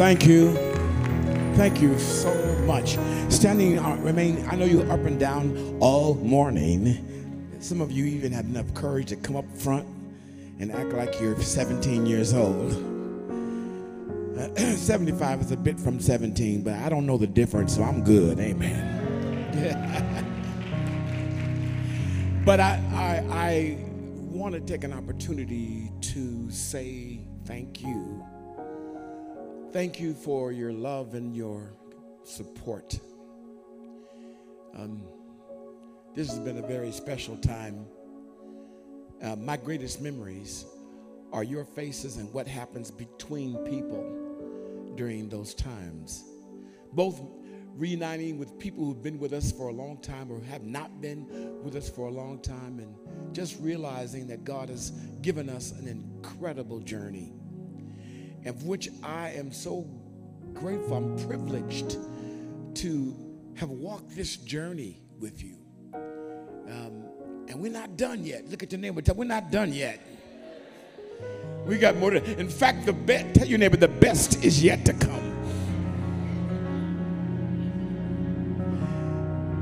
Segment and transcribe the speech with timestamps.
[0.00, 0.54] Thank you.
[1.56, 2.32] Thank you so
[2.64, 2.96] much.
[3.28, 7.06] Standing, uh, remain, I know you're up and down all morning.
[7.60, 9.86] Some of you even had enough courage to come up front
[10.58, 12.72] and act like you're 17 years old.
[14.38, 18.02] Uh, 75 is a bit from 17, but I don't know the difference, so I'm
[18.02, 18.40] good.
[18.40, 19.52] Amen.
[22.46, 23.76] but I, I, I
[24.30, 28.24] want to take an opportunity to say thank you.
[29.72, 31.72] Thank you for your love and your
[32.24, 32.98] support.
[34.76, 35.04] Um,
[36.12, 37.86] this has been a very special time.
[39.22, 40.64] Uh, my greatest memories
[41.32, 46.24] are your faces and what happens between people during those times.
[46.92, 47.22] Both
[47.76, 51.62] reuniting with people who've been with us for a long time or have not been
[51.62, 52.92] with us for a long time, and
[53.32, 54.90] just realizing that God has
[55.22, 57.32] given us an incredible journey,
[58.46, 59.86] of which I am so
[60.54, 60.96] grateful.
[60.96, 61.96] I'm privileged
[62.76, 63.16] to
[63.56, 65.56] have walked this journey with you.
[65.94, 67.04] Um,
[67.48, 68.48] and we're not done yet.
[68.48, 69.02] Look at your neighbor.
[69.14, 70.00] We're not done yet.
[71.66, 72.38] We got more to.
[72.38, 73.34] In fact, the best.
[73.34, 75.20] Tell your neighbor the best is yet to come.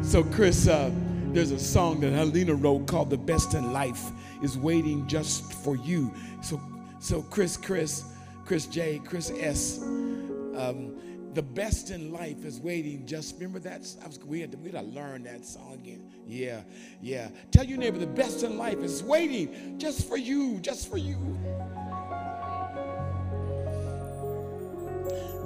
[0.02, 0.90] So, Chris, uh,
[1.32, 4.10] there's a song that Helena wrote called "The Best in Life
[4.42, 6.60] Is Waiting Just for You." So,
[6.98, 8.04] so Chris, Chris,
[8.48, 9.78] Chris J, Chris S.
[9.82, 10.96] Um,
[11.34, 13.04] the best in life is waiting.
[13.04, 13.86] Just remember that.
[14.02, 16.10] I was, we had to, we had to learn that song again.
[16.26, 16.62] Yeah,
[17.02, 17.28] yeah.
[17.50, 21.18] Tell your neighbor the best in life is waiting just for you, just for you.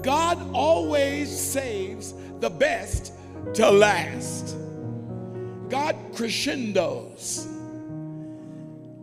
[0.05, 3.15] God always saves the best
[3.55, 4.57] to last.
[5.69, 7.49] God crescendos.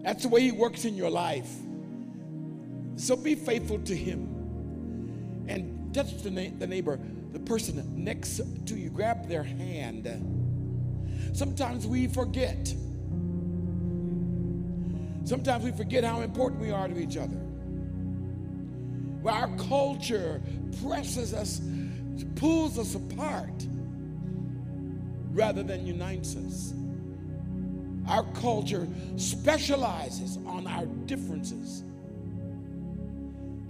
[0.03, 1.53] That's the way He works in your life.
[2.99, 5.45] So be faithful to Him.
[5.47, 6.99] And touch the, na- the neighbor,
[7.31, 10.05] the person next to you, grab their hand.
[11.33, 12.67] Sometimes we forget.
[15.23, 17.37] Sometimes we forget how important we are to each other.
[19.21, 20.41] Where our culture
[20.83, 21.61] presses us,
[22.35, 23.65] pulls us apart
[25.31, 26.73] rather than unites us.
[28.07, 31.83] Our culture specializes on our differences,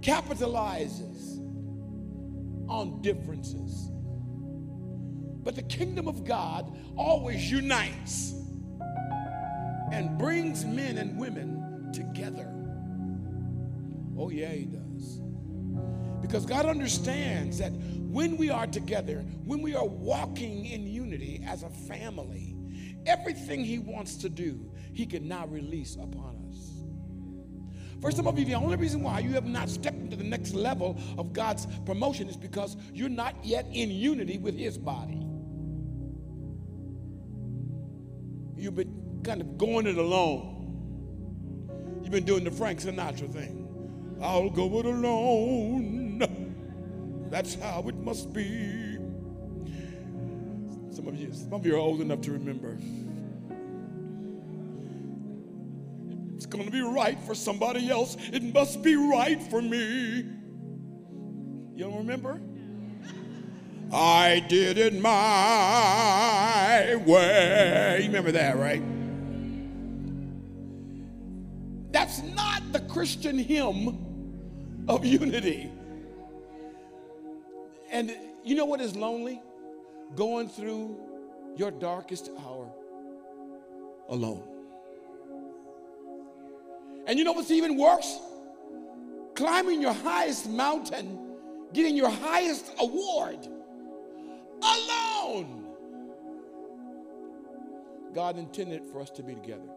[0.09, 1.37] capitalizes
[2.67, 3.91] on differences.
[5.43, 8.33] But the kingdom of God always unites
[9.91, 12.51] and brings men and women together.
[14.17, 15.21] Oh, yeah, He does.
[16.21, 21.61] Because God understands that when we are together, when we are walking in unity as
[21.63, 22.55] a family,
[23.05, 26.38] everything He wants to do, He can now release upon us.
[28.01, 30.53] For some of you, the only reason why you have not stepped into the next
[30.53, 35.25] level of God's promotion is because you're not yet in unity with His body.
[38.55, 41.99] You've been kind of going it alone.
[42.01, 43.67] You've been doing the Frank Sinatra thing.
[44.21, 46.19] I'll go it alone.
[47.29, 48.97] That's how it must be.
[50.91, 52.77] Some of you, some of you are old enough to remember.
[56.39, 58.15] It's going to be right for somebody else.
[58.31, 60.23] It must be right for me.
[61.75, 62.39] You don't remember?
[63.91, 67.97] I did it my way.
[67.99, 68.81] You remember that, right?
[71.91, 75.69] That's not the Christian hymn of unity.
[77.91, 79.41] And you know what is lonely?
[80.15, 80.97] Going through
[81.57, 82.71] your darkest hour
[84.07, 84.48] alone.
[87.09, 88.19] And you know what's even worse?
[89.33, 91.17] Climbing your highest mountain,
[91.73, 93.47] getting your highest award
[94.61, 95.65] alone.
[98.13, 99.71] God intended for us to be together.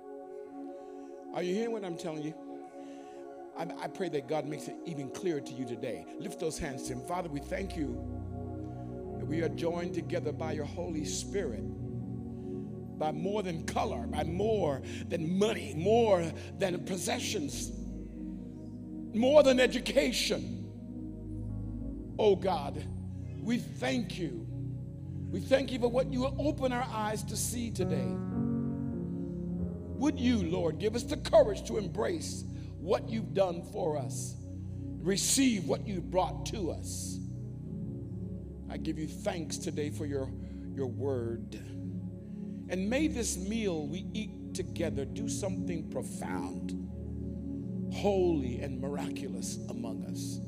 [1.33, 2.35] Are you hearing what I'm telling you?
[3.57, 6.05] I, I, pray that God makes it even clearer to you today.
[6.19, 7.01] Lift those hands to Him.
[7.07, 7.99] Father, we thank you
[9.19, 11.65] that we are joined together by your Holy Spirit,
[13.03, 16.25] by more than color, by more than money, more
[16.61, 17.73] than possessions,
[19.13, 20.71] more than education.
[22.17, 22.81] Oh God,
[23.41, 24.47] we thank you.
[25.33, 28.07] We thank you for what you will open our eyes to see today.
[29.99, 32.45] Would you, Lord, give us the courage to embrace
[32.79, 34.37] what you've done for us,
[35.01, 37.19] receive what you've brought to us.
[38.71, 40.31] I give you thanks today for your,
[40.73, 41.72] your word.
[42.73, 46.73] And may this meal we eat together do something profound,
[47.93, 50.41] holy, and miraculous among us.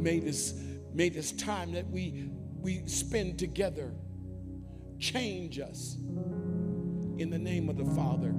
[0.00, 0.54] may this,
[0.94, 3.92] may this time that we, we spend together
[4.98, 5.96] change us
[7.18, 8.34] in the name of the Father,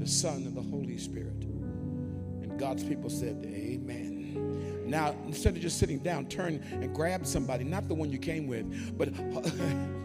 [0.00, 1.44] the Son, and the Holy Spirit.
[1.44, 4.82] And God's people said, Amen.
[4.86, 8.48] Now, instead of just sitting down, turn and grab somebody, not the one you came
[8.48, 9.08] with, but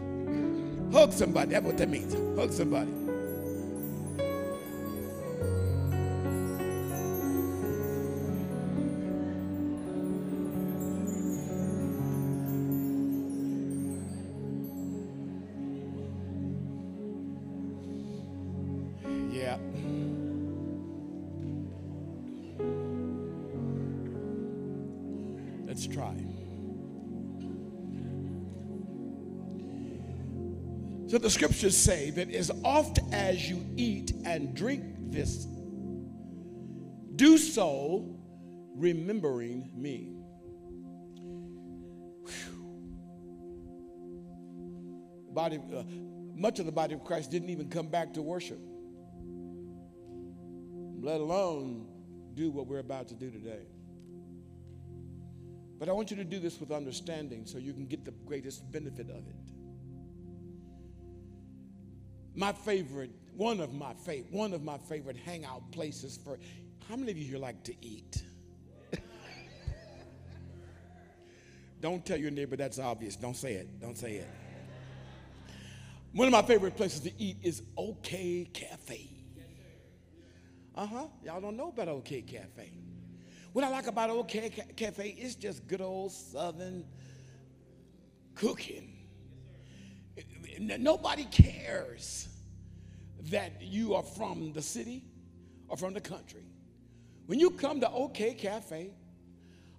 [0.92, 1.50] hug somebody.
[1.52, 2.14] That's what that means.
[2.36, 2.97] Hug somebody.
[31.58, 35.44] Scriptures say that as oft as you eat and drink this,
[37.16, 38.16] do so
[38.76, 40.14] remembering me.
[45.32, 45.82] Body, uh,
[46.36, 48.60] much of the body of Christ didn't even come back to worship,
[51.00, 51.88] let alone
[52.34, 53.66] do what we're about to do today.
[55.80, 58.70] But I want you to do this with understanding so you can get the greatest
[58.70, 59.57] benefit of it.
[62.38, 66.38] My favorite, one of my favorite, one of my favorite hangout places for
[66.88, 68.22] how many of you here like to eat?
[71.80, 73.16] Don't tell your neighbor that's obvious.
[73.16, 73.80] Don't say it.
[73.80, 74.30] Don't say it.
[76.12, 79.10] One of my favorite places to eat is OK Cafe.
[80.76, 81.06] Uh huh.
[81.24, 82.70] Y'all don't know about OK Cafe.
[83.52, 86.84] What I like about OK Cafe is just good old Southern
[88.36, 88.94] cooking.
[90.60, 92.27] Nobody cares
[93.30, 95.04] that you are from the city
[95.68, 96.44] or from the country.
[97.26, 98.90] When you come to OK Cafe,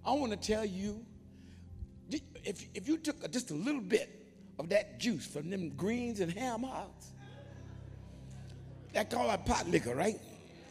[0.04, 1.04] I want to tell you
[2.44, 4.08] if, if you took just a little bit
[4.58, 7.10] of that juice from them greens and ham hocks,
[8.92, 10.18] that call that pot liquor, right?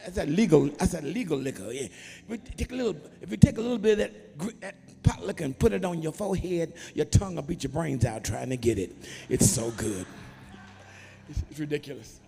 [0.03, 0.67] That's a legal.
[0.67, 1.71] That's a legal liquor.
[1.71, 1.87] Yeah.
[2.27, 5.25] If you take a little, if you take a little bit of that, that pot
[5.25, 8.49] liquor and put it on your forehead, your tongue will beat your brains out trying
[8.49, 8.95] to get it.
[9.27, 10.05] It's so good.
[11.29, 12.19] It's, it's ridiculous.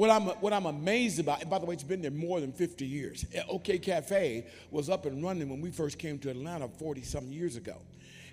[0.00, 2.52] What I'm, what I'm amazed about, and by the way, it's been there more than
[2.52, 3.26] 50 years.
[3.34, 7.30] Eh, OK Cafe was up and running when we first came to Atlanta 40 some
[7.30, 7.76] years ago.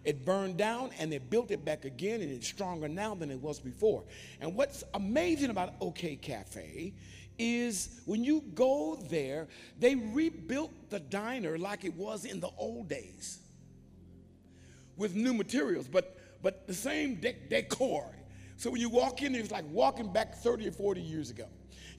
[0.05, 3.41] It burned down and they built it back again, and it's stronger now than it
[3.41, 4.05] was before.
[4.39, 6.93] And what's amazing about OK Cafe
[7.37, 12.87] is when you go there, they rebuilt the diner like it was in the old
[12.87, 13.39] days
[14.95, 17.15] with new materials, but, but the same
[17.49, 18.07] decor.
[18.55, 21.47] So when you walk in, it's like walking back 30 or 40 years ago.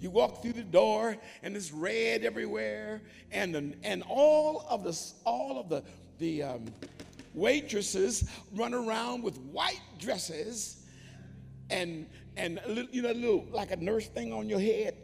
[0.01, 3.03] You walk through the door, and it's red everywhere,
[3.33, 5.83] and the, and all of the all of the
[6.19, 6.67] the um,
[7.35, 10.85] waitresses run around with white dresses,
[11.71, 12.07] and
[12.37, 12.61] and
[12.93, 14.95] you know, little like a nurse thing on your head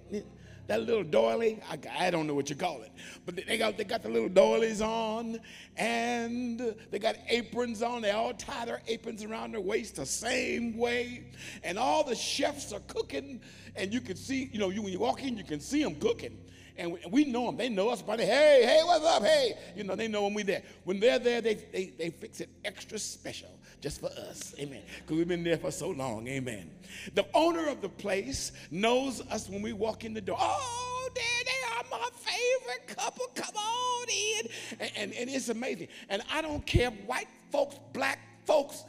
[0.67, 1.61] that little doily.
[1.71, 2.93] I, I, don't know what you call it,
[3.27, 5.39] but they got they got the little doilies on,
[5.77, 8.03] and they got aprons on.
[8.03, 11.25] They all tie their aprons around their waist the same way,
[11.63, 13.41] and all the chefs are cooking,
[13.77, 15.97] and you can see, you know, you when you walk in, you can see them
[15.97, 16.39] cooking.
[16.77, 17.57] And we, know them.
[17.57, 19.23] They know us by the, hey, hey, what's up?
[19.23, 19.57] Hey.
[19.77, 20.65] You know, they know when we're there.
[20.83, 23.51] When they're there, they, they, they fix it extra special
[23.85, 24.55] just for us.
[24.59, 24.81] Amen.
[25.01, 26.27] Because we've been there for so long.
[26.27, 26.71] Amen.
[27.15, 30.39] The owner of the place knows us when we walk in the door.
[30.41, 33.27] Oh, there they are, my favorite couple.
[33.35, 34.49] Come on in.
[34.81, 35.89] And, and, and it's amazing.
[36.09, 38.85] And I don't care white folks, black folks,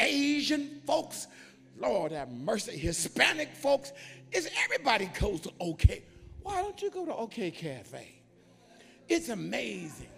[0.00, 1.26] Asian folks,
[1.78, 3.92] Lord have mercy, Hispanic folks.
[4.32, 6.02] Is everybody goes to OK.
[6.42, 8.14] Why don't you go to OK Cafe?
[9.10, 10.08] It's amazing.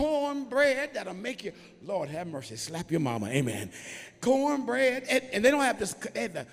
[0.00, 1.52] Cornbread that'll make you,
[1.82, 3.70] Lord have mercy, slap your mama, amen.
[4.22, 6.46] Cornbread, and, and they don't have this, they have the,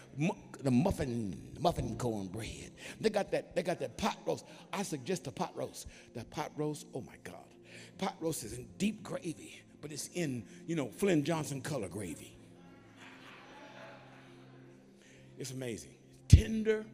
[0.63, 2.72] the muffin, muffin cornbread.
[3.00, 4.44] They got that, they got that pot roast.
[4.74, 5.88] I suggest the pot roast.
[6.13, 7.36] The pot roast, oh my God.
[7.98, 12.36] Pot roast is in deep gravy, but it's in, you know, Flynn Johnson color gravy.
[15.38, 15.96] It's amazing.
[16.27, 16.86] Tender.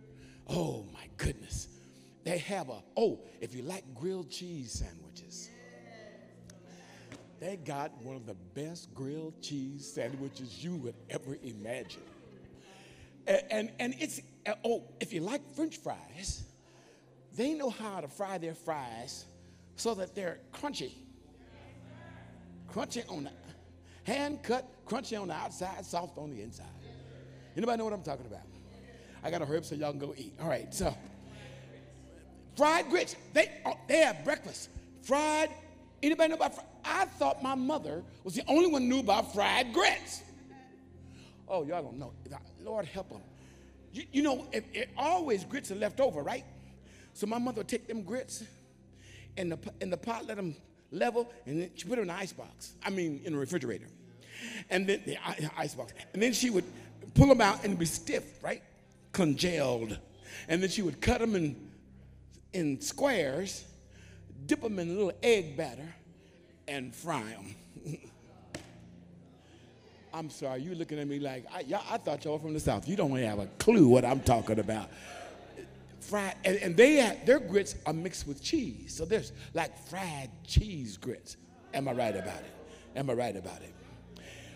[0.47, 1.67] Oh my goodness.
[2.23, 5.49] They have a, oh, if you like grilled cheese sandwiches,
[7.43, 12.01] they got one of the best grilled cheese sandwiches you would ever imagine.
[13.27, 16.43] And, and, and it's, uh, oh, if you like french fries,
[17.35, 19.25] they know how to fry their fries
[19.75, 20.93] so that they're crunchy.
[22.71, 23.31] Crunchy on the
[24.09, 26.65] hand cut, crunchy on the outside, soft on the inside.
[27.57, 28.47] Anybody know what I'm talking about?
[29.21, 30.33] I got to hurry up so y'all can go eat.
[30.41, 30.95] All right, so
[32.55, 33.17] fried grits.
[33.33, 34.69] They, oh, they have breakfast.
[35.01, 35.49] Fried,
[36.01, 36.67] anybody know about fried?
[36.85, 40.21] I thought my mother was the only one knew about fried grits.
[41.47, 42.13] Oh, y'all don't know.
[42.63, 43.21] Lord help them.
[43.91, 46.43] You, you know, it, it always grits are left over, right?
[47.13, 48.43] So my mother would take them grits
[49.37, 50.55] and the, in the pot, let them
[50.91, 52.73] level, and then she put them in the ice box.
[52.83, 53.87] I mean, in the refrigerator.
[54.69, 55.17] And then the
[55.57, 55.93] ice box.
[56.13, 56.65] And then she would
[57.13, 58.61] pull them out and be stiff, right?
[59.11, 59.97] Congealed.
[60.47, 61.69] And then she would cut them in,
[62.53, 63.65] in squares,
[64.45, 65.93] dip them in a little egg batter,
[66.67, 67.55] and fry them.
[70.13, 72.87] I'm sorry, you looking at me like, I, I thought y'all were from the South.
[72.87, 74.89] You don't have a clue what I'm talking about.
[75.99, 78.95] Fried, and, and they have, their grits are mixed with cheese.
[78.95, 81.37] So there's like fried cheese grits.
[81.73, 82.53] Am I right about it?
[82.95, 83.73] Am I right about it?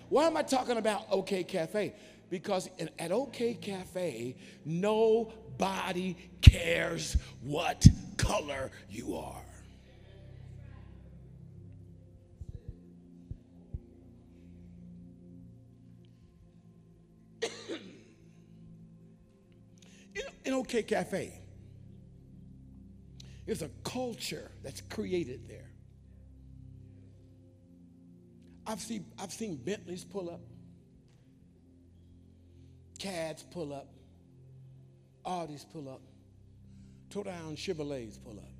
[0.10, 1.94] Why am I talking about OK Cafe?
[2.30, 7.88] Because in, at OK Cafe, nobody cares what
[8.18, 9.42] color you are.
[20.48, 21.40] In OK Cafe,
[23.46, 25.70] there's a culture that's created there.
[28.66, 30.42] I've seen, I've seen Bentleys pull up,
[33.00, 33.88] Cads pull up,
[35.26, 36.02] Audis pull up,
[37.10, 38.52] toe down Chevrolets pull up.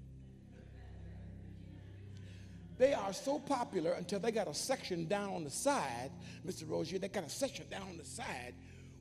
[2.78, 6.12] They are so popular until they got a section down on the side,
[6.46, 6.70] Mr.
[6.70, 8.54] Rozier, they got a section down on the side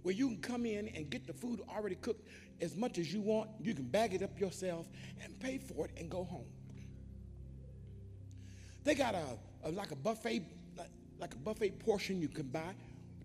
[0.06, 2.28] where you can come in and get the food already cooked
[2.60, 3.50] as much as you want.
[3.60, 4.86] You can bag it up yourself
[5.20, 6.46] and pay for it and go home.
[8.84, 10.44] They got a, a like a buffet
[11.18, 12.72] like a buffet portion you can buy,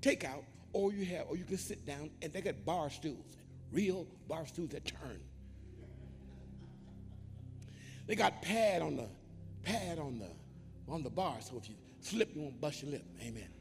[0.01, 3.37] take out, or you have, or you can sit down, and they got bar stools,
[3.71, 5.21] real bar stools that turn.
[8.07, 9.07] They got pad on the
[9.61, 13.05] pad on the on the bar, so if you slip, you won't bust your lip.
[13.21, 13.60] Amen.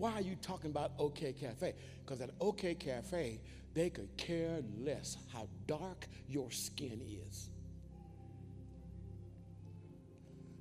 [0.00, 1.74] Why are you talking about OK Cafe?
[2.02, 3.38] Because at OK Cafe,
[3.74, 7.50] they could care less how dark your skin is.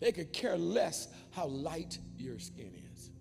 [0.02, 3.12] They could care less how light your skin is.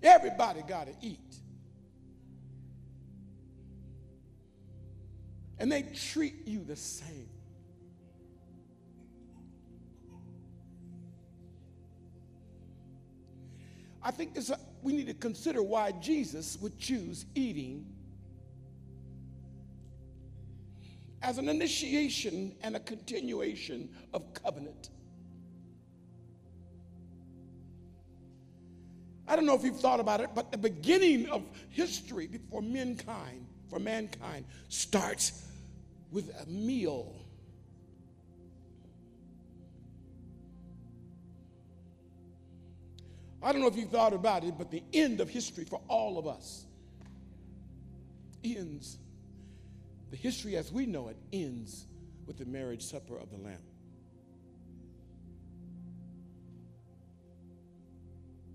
[0.00, 1.18] Everybody got to eat.
[5.58, 7.28] And they treat you the same.
[14.02, 14.50] I think this,
[14.82, 17.86] we need to consider why Jesus would choose eating
[21.22, 24.90] as an initiation and a continuation of covenant.
[29.28, 33.46] I don't know if you've thought about it, but the beginning of history for mankind,
[33.68, 35.46] for mankind, starts
[36.10, 37.19] with a meal.
[43.42, 46.18] I don't know if you've thought about it, but the end of history for all
[46.18, 46.66] of us
[48.44, 48.98] ends
[50.10, 51.86] the history as we know it ends
[52.26, 53.58] with the marriage supper of the Lamb.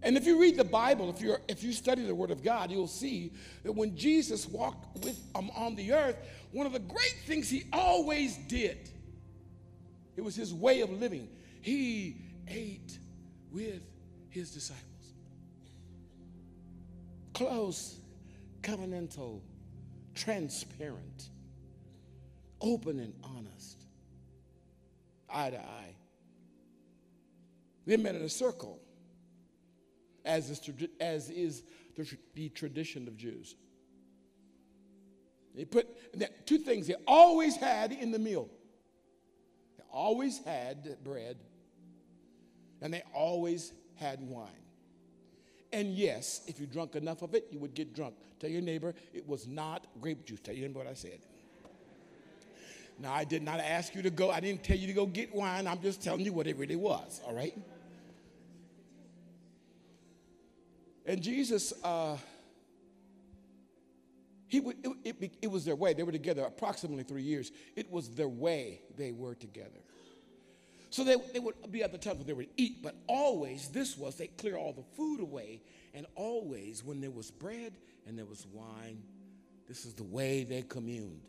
[0.03, 2.69] And if you read the Bible, if, you if you study the Word of God,
[2.69, 6.17] you'll see that when Jesus walked with um, on the earth,
[6.51, 8.89] one of the great things he always did,
[10.15, 11.27] it was his way of living.
[11.61, 12.99] He ate
[13.51, 13.81] with
[14.35, 14.83] his disciples.
[17.33, 17.99] Close,
[18.61, 19.41] covenantal,
[20.13, 21.29] transparent
[22.61, 23.83] open and honest,
[25.29, 25.95] eye to eye.
[27.85, 28.79] They met in a circle,
[30.25, 31.63] as is, as is
[31.95, 33.55] the, the tradition of Jews.
[35.53, 35.87] They put
[36.45, 38.49] two things they always had in the meal.
[39.77, 41.37] They always had bread,
[42.81, 44.49] and they always had wine.
[45.73, 48.15] And yes, if you drank enough of it, you would get drunk.
[48.39, 50.39] Tell your neighbor it was not grape juice.
[50.39, 51.19] Tell your neighbor what I said.
[52.97, 55.35] Now, I did not ask you to go, I didn't tell you to go get
[55.35, 55.67] wine.
[55.67, 57.57] I'm just telling you what it really was, all right?
[61.05, 62.17] And Jesus, uh,
[64.47, 65.93] he would, it, it, it was their way.
[65.93, 67.51] They were together approximately three years.
[67.75, 69.81] It was their way they were together.
[70.95, 74.15] So they, they would be at the when they would eat, but always this was
[74.15, 75.61] they clear all the food away,
[75.93, 77.73] and always when there was bread
[78.07, 79.03] and there was wine,
[79.67, 81.19] this is the way they communed.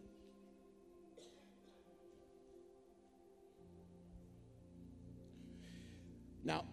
[6.45, 6.65] Now,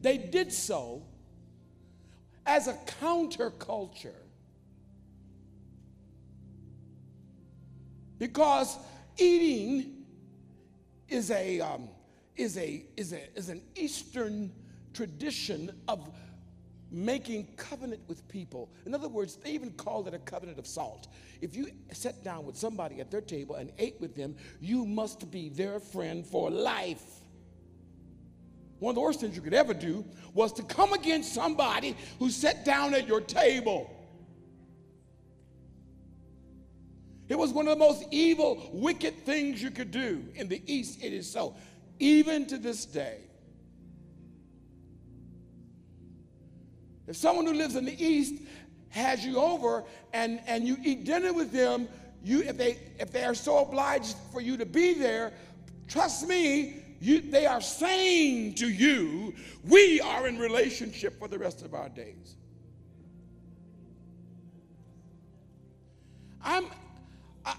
[0.00, 1.02] they did so
[2.46, 4.14] as a counterculture
[8.20, 8.76] Because
[9.16, 9.99] eating
[11.10, 11.88] is a, um,
[12.36, 14.52] is, a, is, a, is an Eastern
[14.94, 16.10] tradition of
[16.90, 18.70] making covenant with people.
[18.86, 21.08] In other words, they even called it a covenant of salt.
[21.40, 25.30] If you sat down with somebody at their table and ate with them, you must
[25.30, 27.04] be their friend for life.
[28.80, 32.30] One of the worst things you could ever do was to come against somebody who
[32.30, 33.94] sat down at your table.
[37.30, 40.24] It was one of the most evil, wicked things you could do.
[40.34, 41.54] In the East, it is so.
[42.00, 43.18] Even to this day.
[47.06, 48.42] If someone who lives in the East
[48.88, 51.88] has you over and, and you eat dinner with them,
[52.24, 55.32] you, if, they, if they are so obliged for you to be there,
[55.86, 59.34] trust me, you, they are saying to you,
[59.68, 62.34] we are in relationship for the rest of our days.
[66.42, 66.66] I'm,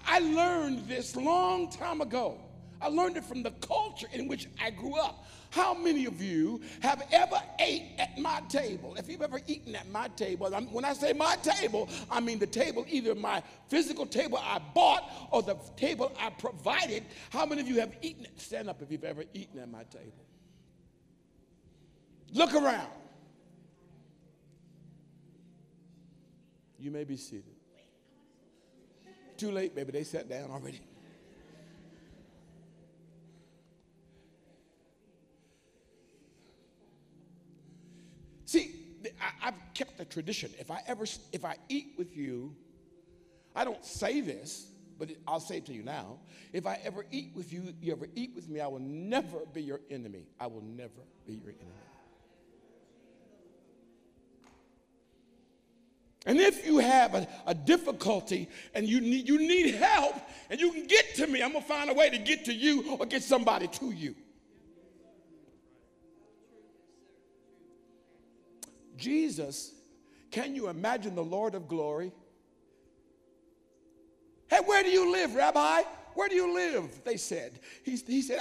[0.06, 2.38] I learned this long time ago.
[2.80, 5.24] I learned it from the culture in which I grew up.
[5.50, 8.96] How many of you have ever ate at my table?
[8.96, 12.46] If you've ever eaten at my table, when I say my table, I mean the
[12.46, 17.04] table, either my physical table I bought or the table I provided.
[17.30, 18.24] How many of you have eaten?
[18.24, 18.40] It?
[18.40, 20.24] Stand up if you've ever eaten at my table.
[22.32, 22.90] Look around.
[26.78, 27.51] You may be seated.
[29.42, 29.90] Too late, baby.
[29.90, 30.80] They sat down already.
[38.44, 38.72] See,
[39.20, 40.52] I, have kept the tradition.
[40.60, 42.54] If I ever, if I eat with you,
[43.56, 46.20] I don't say this, but I'll say it to you now.
[46.52, 49.60] If I ever eat with you, you ever eat with me, I will never be
[49.64, 50.28] your enemy.
[50.38, 51.91] I will never be your enemy.
[56.24, 60.14] And if you have a, a, difficulty and you need, you need help
[60.50, 62.52] and you can get to me, I'm going to find a way to get to
[62.52, 64.14] you or get somebody to you.
[68.96, 69.72] Jesus,
[70.30, 72.12] can you imagine the Lord of glory?
[74.48, 75.82] Hey, where do you live, Rabbi?
[76.14, 77.02] Where do you live?
[77.04, 77.58] They said.
[77.84, 78.38] He, he said,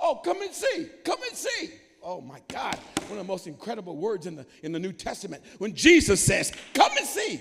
[0.00, 0.88] Oh, come and see.
[1.04, 1.70] Come and see.
[2.02, 2.76] Oh my God,
[3.08, 6.52] one of the most incredible words in the, in the New Testament when Jesus says,
[6.74, 7.40] Come and see.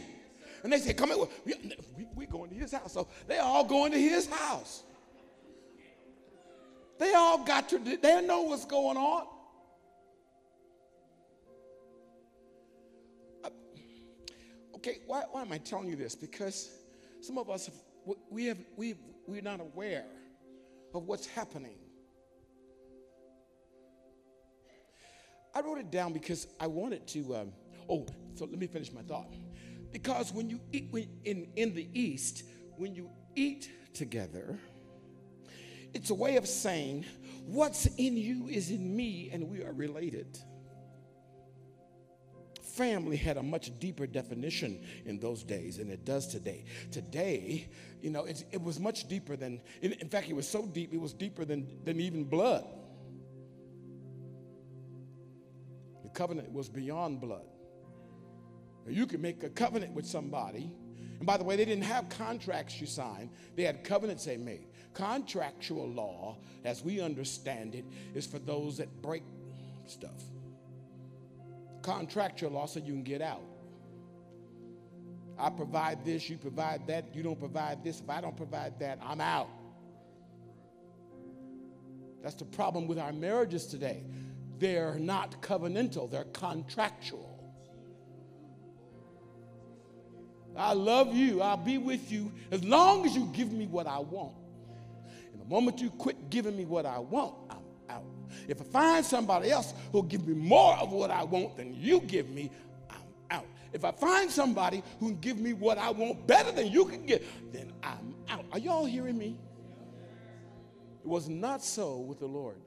[0.63, 1.19] And they say, Come in.
[1.45, 1.53] We,
[1.97, 2.93] we, we going to his house.
[2.93, 4.83] So they all going to his house.
[6.99, 9.23] They all got to, they know what's going on.
[13.45, 13.49] Uh,
[14.75, 16.13] okay, why, why am I telling you this?
[16.13, 16.69] Because
[17.21, 18.95] some of us, have, we have, we,
[19.27, 20.03] we're not aware
[20.93, 21.77] of what's happening.
[25.53, 27.51] I wrote it down because I wanted to, um,
[27.89, 29.33] oh, so let me finish my thought.
[29.91, 32.43] Because when you eat when, in, in the East,
[32.77, 34.59] when you eat together,
[35.93, 37.05] it's a way of saying,
[37.45, 40.37] what's in you is in me, and we are related
[42.79, 46.63] family had a much deeper definition in those days than it does today.
[46.91, 47.67] Today,
[48.01, 51.01] you know, it was much deeper than, in, in fact, it was so deep, it
[51.01, 52.65] was deeper than, than even blood.
[56.19, 57.47] Covenant was beyond blood.
[58.87, 60.69] You could make a covenant with somebody,
[61.17, 64.67] and by the way, they didn't have contracts you sign, they had covenants they made.
[64.93, 69.23] Contractual law, as we understand it, is for those that break
[69.87, 70.21] stuff
[71.81, 73.41] contractual law so you can get out.
[75.37, 78.01] I provide this, you provide that, you don't provide this.
[78.01, 79.47] If I don't provide that, I'm out.
[82.21, 84.03] That's the problem with our marriages today.
[84.59, 87.39] They're not covenantal, they're contractual.
[90.57, 93.99] I love you, I'll be with you as long as you give me what I
[93.99, 94.33] want.
[95.31, 97.57] And the moment you quit giving me what I want, I'm
[97.89, 98.03] out.
[98.49, 102.01] if I find somebody else who'll give me more of what I want than you
[102.01, 102.51] give me,
[102.89, 102.97] I'm
[103.31, 103.45] out.
[103.71, 107.05] If I find somebody who can give me what I want better than you can
[107.05, 108.43] give, then I'm out.
[108.51, 109.37] Are y'all hearing me?
[111.01, 112.57] It was not so with the Lord.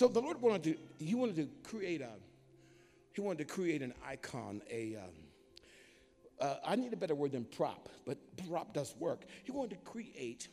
[0.00, 2.08] So the Lord wanted to, he wanted to create a,
[3.12, 5.10] he wanted to create an icon, a, um,
[6.40, 8.16] uh, I need a better word than prop, but
[8.48, 9.26] prop does work.
[9.44, 10.48] He wanted to create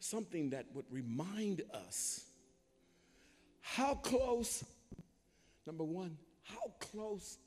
[0.00, 2.24] something that would remind us
[3.60, 4.64] how close,
[5.64, 7.38] number one, how close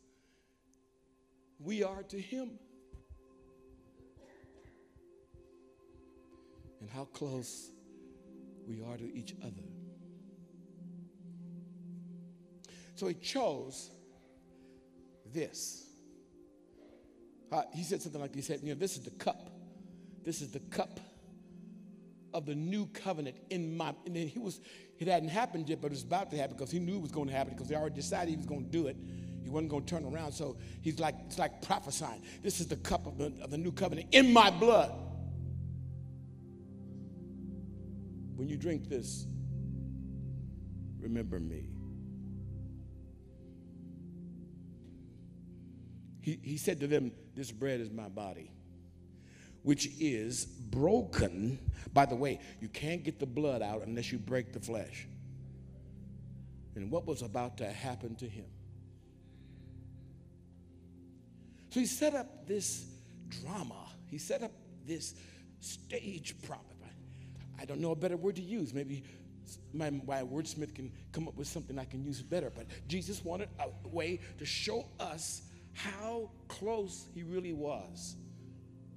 [1.60, 2.52] we are to Him.
[6.80, 7.72] And how close
[8.66, 9.77] we are to each other.
[12.98, 13.92] So he chose
[15.32, 15.88] this
[17.52, 19.50] Uh, he said something like he said, you know, this is the cup.
[20.26, 21.00] This is the cup
[22.34, 23.94] of the new covenant in my.
[24.06, 24.60] And then he was,
[25.00, 27.12] it hadn't happened yet, but it was about to happen because he knew it was
[27.12, 28.98] going to happen because they already decided he was going to do it.
[29.44, 30.34] He wasn't going to turn around.
[30.34, 32.22] So he's like, it's like prophesying.
[32.44, 34.92] This is the cup of the, of the new covenant in my blood.
[38.36, 39.26] When you drink this,
[41.00, 41.77] remember me.
[46.28, 48.52] He, said to them, This bread is my body,
[49.64, 51.58] which is broken.
[51.94, 55.08] By the way, you can't get the blood out unless you break the flesh.
[56.76, 58.44] And what was about to happen to him?
[61.70, 62.86] So he set up this
[63.30, 64.52] drama, he set up
[64.86, 65.16] this
[65.62, 66.66] stage prop.
[67.60, 68.74] I don't know a better word to use.
[68.74, 69.04] Maybe
[69.74, 72.52] my, my wordsmith can come up with something I can use better.
[72.54, 75.42] But Jesus wanted a way to show us
[75.78, 78.16] how close he really was,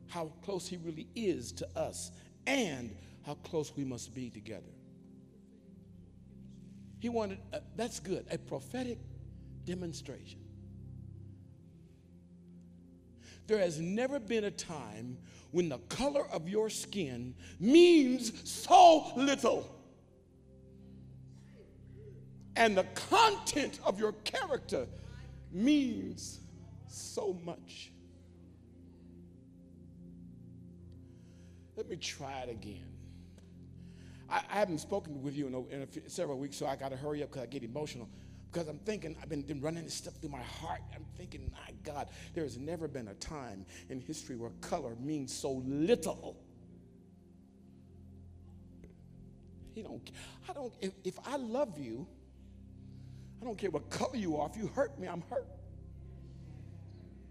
[0.09, 2.11] how close he really is to us,
[2.47, 4.73] and how close we must be together.
[7.01, 8.99] He wanted, a, that's good, a prophetic
[9.65, 10.41] demonstration.
[13.47, 15.19] There has never been a time
[15.51, 19.69] when the color of your skin means so little
[22.57, 24.87] and the content of your character
[25.53, 26.40] means
[26.91, 27.93] so much.
[31.77, 32.85] Let me try it again.
[34.29, 36.91] I, I haven't spoken with you in, a, in a, several weeks, so I got
[36.91, 38.09] to hurry up because I get emotional.
[38.53, 40.81] Because I'm thinking, I've been, been running this stuff through my heart.
[40.95, 45.33] I'm thinking, my God, there has never been a time in history where color means
[45.33, 46.37] so little.
[49.75, 50.11] He don't,
[50.49, 52.07] I don't, if, if I love you,
[53.41, 54.51] I don't care what color you are.
[54.51, 55.47] If you hurt me, I'm hurt.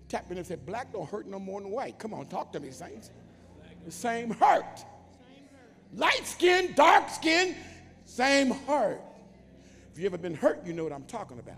[0.10, 2.00] Tap me and said, Black don't hurt no more than white.
[2.00, 3.12] Come on, talk to me, saints.
[3.86, 4.80] The same hurt.
[4.80, 7.56] Same hurt light skin, dark skin,
[8.06, 9.02] same hurt.
[9.93, 11.58] If you ever been hurt, you know what I'm talking about.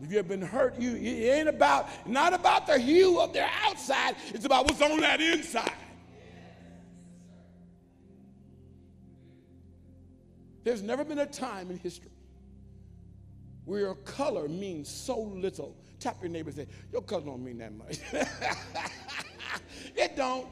[0.00, 3.50] If you ever been hurt, you it ain't about not about the hue of their
[3.64, 5.72] outside, it's about what's on that inside.
[10.62, 12.10] There's never been a time in history
[13.64, 17.58] where your color means so little Tap your neighbor and say, Your color don't mean
[17.58, 17.98] that much.
[19.96, 20.46] it don't.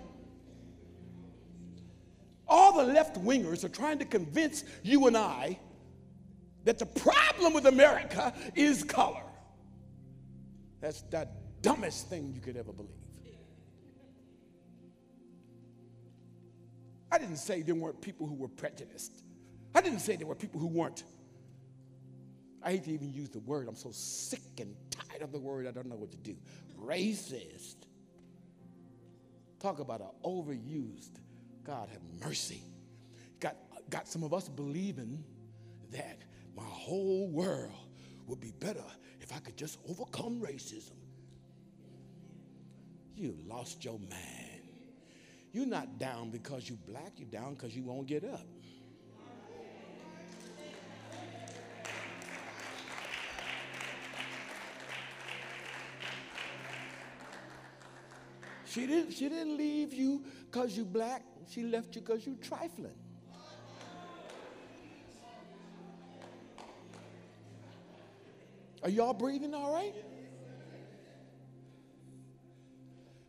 [2.49, 5.59] All the left wingers are trying to convince you and I
[6.65, 9.23] that the problem with America is color.
[10.81, 11.29] That's the
[11.63, 12.91] dumbest thing you could ever believe.
[17.11, 19.23] I didn't say there weren't people who were prejudiced.
[19.75, 21.05] I didn't say there were people who weren't.
[22.63, 23.69] I hate to even use the word.
[23.69, 24.75] I'm so sick and
[25.23, 26.37] of the word, I don't know what to do.
[26.81, 27.77] Racist.
[29.61, 31.19] Talk about an overused.
[31.65, 32.63] God have mercy.
[33.41, 33.57] Got,
[33.91, 35.25] got some of us believing
[35.93, 36.19] that
[36.57, 37.73] my whole world
[38.27, 38.85] would be better
[39.21, 40.97] if I could just overcome racism.
[43.17, 44.57] You lost your mind.
[45.53, 48.47] You're not down because you're black, you're down because you won't get up.
[58.77, 61.23] She didn't, she didn't leave you because you black.
[61.49, 62.93] She left you because you trifling.
[68.83, 69.95] Are y'all breathing all right?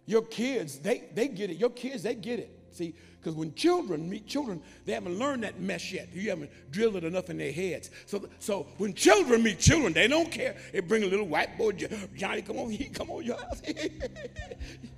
[0.05, 1.55] Your kids, they, they get it.
[1.55, 2.51] Your kids, they get it.
[2.71, 6.09] See, because when children meet children, they haven't learned that mess yet.
[6.13, 7.89] You haven't drilled it enough in their heads.
[8.05, 10.57] So, so when children meet children, they don't care.
[10.73, 11.71] They bring a little white boy,
[12.17, 13.61] Johnny, come on, come on, house.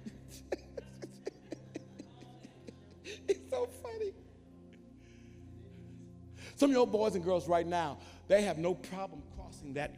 [6.60, 9.95] Some of your boys and girls right now, they have no problem crossing that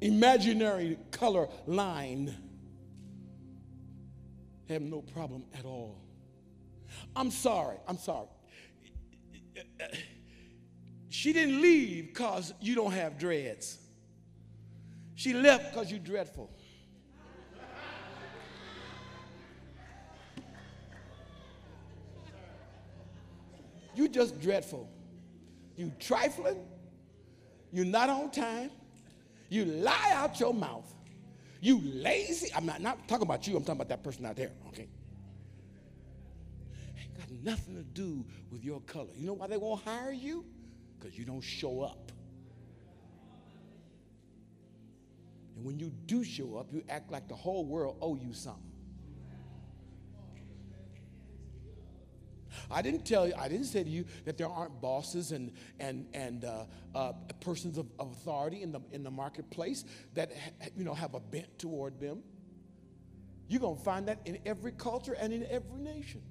[0.00, 2.34] imaginary color line.
[4.66, 6.00] They have no problem at all.
[7.14, 7.76] I'm sorry.
[7.86, 8.28] I'm sorry.
[11.10, 13.76] She didn't leave because you don't have dreads.
[15.14, 16.50] She left because you're dreadful.
[23.94, 24.88] You just dreadful.
[25.76, 26.58] You trifling.
[27.72, 28.70] You're not on time.
[29.48, 30.92] You lie out your mouth.
[31.60, 32.50] You lazy.
[32.54, 33.56] I'm not, not talking about you.
[33.56, 34.50] I'm talking about that person out there.
[34.68, 34.88] Okay.
[36.98, 39.10] Ain't got nothing to do with your color.
[39.16, 40.44] You know why they won't hire you?
[40.98, 42.10] Because you don't show up.
[45.56, 48.71] And when you do show up, you act like the whole world owe you something.
[52.72, 56.06] I didn't tell you, I didn't say to you that there aren't bosses and, and,
[56.14, 60.32] and uh, uh, persons of, of, authority in the, in the marketplace that,
[60.76, 62.22] you know, have a bent toward them.
[63.48, 66.22] You're going to find that in every culture and in every nation.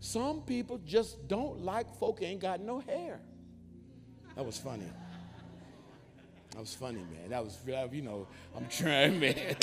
[0.00, 3.20] Some people just don't like folk ain't got no hair.
[4.34, 4.86] That was funny.
[6.52, 7.28] That was funny, man.
[7.28, 7.58] That was,
[7.92, 9.56] you know, I'm trying, man.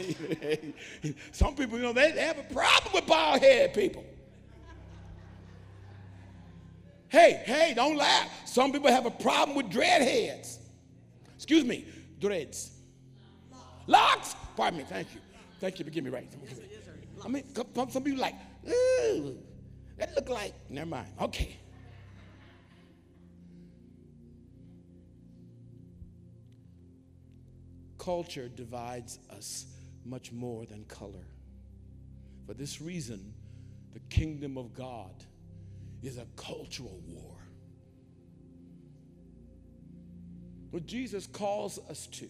[1.32, 4.04] Some people, you know, they, they have a problem with bald head people.
[7.14, 8.28] Hey, hey, don't laugh.
[8.44, 10.58] Some people have a problem with dreadheads.
[11.36, 11.86] Excuse me,
[12.20, 12.72] dreads.
[13.86, 14.36] Locks.
[14.58, 14.86] Pardon me.
[14.90, 15.22] Thank you.
[15.60, 16.28] Thank you for getting me right.
[17.24, 18.34] I mean, some people like,
[18.68, 19.38] ooh,
[20.00, 20.56] that look like.
[20.72, 21.08] Never mind.
[21.22, 21.56] Okay.
[28.00, 29.68] Culture divides us
[30.04, 31.28] much more than color.
[32.48, 33.36] For this reason,
[33.94, 35.12] the kingdom of God
[36.04, 37.38] is a cultural war.
[40.72, 42.28] What Jesus calls us to.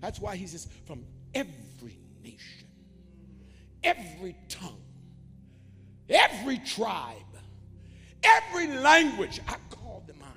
[0.00, 2.68] That's why he says, from every nation,
[3.82, 4.82] every tongue,
[6.08, 7.16] every tribe,
[8.22, 10.28] every language, I call them mine.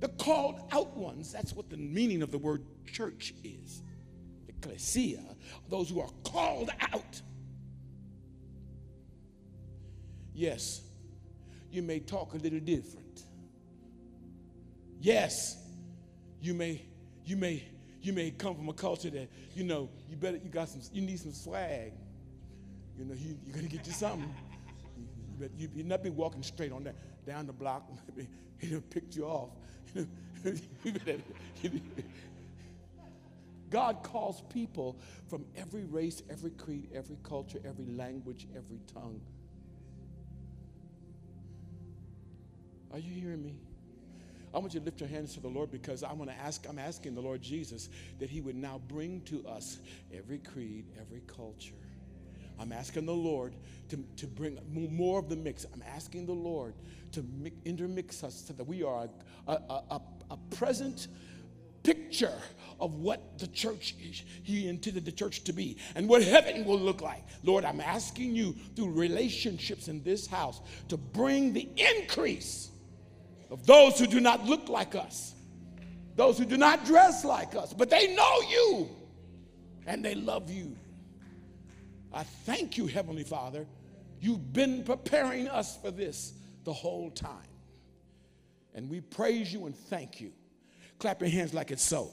[0.00, 3.82] The called out ones, that's what the meaning of the word church is.
[4.48, 5.22] Ecclesia,
[5.68, 7.22] those who are called out.
[10.36, 10.82] Yes,
[11.70, 13.22] you may talk a little different.
[15.00, 15.56] Yes,
[16.42, 16.82] you may,
[17.24, 17.64] you may,
[18.02, 21.00] you may come from a culture that, you know, you better, you got some, you
[21.00, 21.94] need some swag.
[22.98, 24.30] You know, you, you gotta get you something.
[25.40, 26.96] You, you, you not be walking straight on that
[27.26, 27.90] down the block.
[28.58, 29.50] He'll pick you off.
[33.70, 39.22] God calls people from every race, every creed, every culture, every language, every tongue.
[42.92, 43.56] Are you hearing me?
[44.54, 46.66] I want you to lift your hands to the Lord because I want to ask,
[46.68, 49.80] I'm asking the Lord Jesus that He would now bring to us
[50.14, 51.74] every creed, every culture.
[52.58, 53.54] I'm asking the Lord
[53.90, 55.66] to, to bring more of the mix.
[55.74, 56.74] I'm asking the Lord
[57.12, 57.24] to
[57.66, 59.10] intermix us so that we are
[59.46, 61.08] a, a, a, a present
[61.82, 62.32] picture
[62.80, 64.22] of what the church is.
[64.42, 67.24] He intended the church to be and what heaven will look like.
[67.44, 72.70] Lord, I'm asking you through relationships in this house to bring the increase
[73.50, 75.34] of those who do not look like us,
[76.14, 78.88] those who do not dress like us, but they know you
[79.86, 80.76] and they love you.
[82.12, 83.66] I thank you, Heavenly Father.
[84.20, 86.32] You've been preparing us for this
[86.64, 87.36] the whole time.
[88.74, 90.32] And we praise you and thank you.
[90.98, 92.10] Clap your hands like it's so.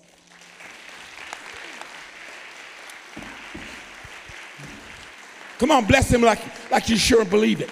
[5.60, 6.42] Come on, bless him like,
[6.72, 7.70] like you sure believe it.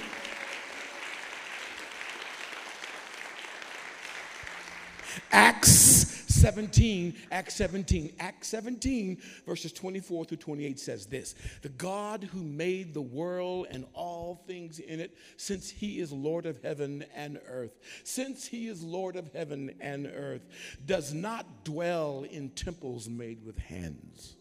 [5.32, 6.02] Acts
[6.42, 12.94] 17, Acts 17, Acts 17, verses 24 through 28 says this The God who made
[12.94, 17.78] the world and all things in it, since he is Lord of heaven and earth,
[18.04, 20.42] since he is Lord of heaven and earth,
[20.86, 24.36] does not dwell in temples made with hands,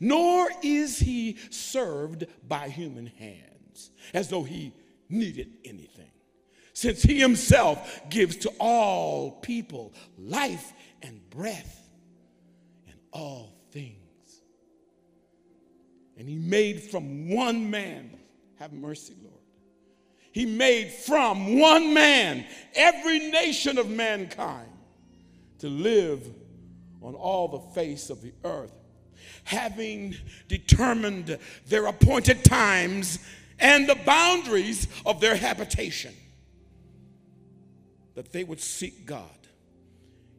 [0.00, 4.72] nor is he served by human hands, as though he
[5.08, 6.10] needed anything
[6.80, 11.92] since he himself gives to all people life and breath
[12.88, 14.40] and all things.
[16.16, 18.18] And he made from one man,
[18.58, 19.34] have mercy, Lord.
[20.32, 24.72] He made from one man every nation of mankind
[25.58, 26.26] to live
[27.02, 28.72] on all the face of the earth,
[29.44, 30.16] having
[30.48, 33.18] determined their appointed times
[33.58, 36.14] and the boundaries of their habitation,
[38.20, 39.30] that they would seek God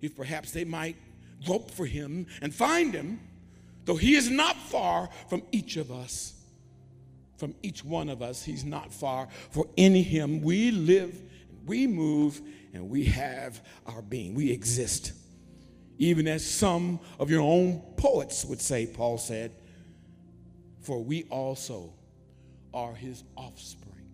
[0.04, 0.96] if perhaps they might
[1.44, 3.20] grope for him and find him,
[3.86, 6.34] though he is not far from each of us.
[7.38, 9.30] From each one of us, he's not far.
[9.50, 12.40] For in him we live, and we move,
[12.72, 14.36] and we have our being.
[14.36, 15.14] We exist.
[15.98, 19.54] Even as some of your own poets would say, Paul said,
[20.82, 21.94] for we also
[22.76, 24.06] are his offspring.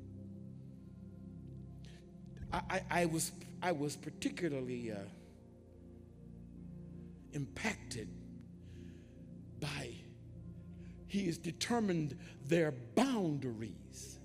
[2.54, 4.92] I, I, I was, I was particularly.
[4.92, 4.98] Uh,
[7.34, 8.08] impacted
[9.60, 9.94] by,
[11.08, 12.18] he has determined
[12.48, 14.18] their boundaries.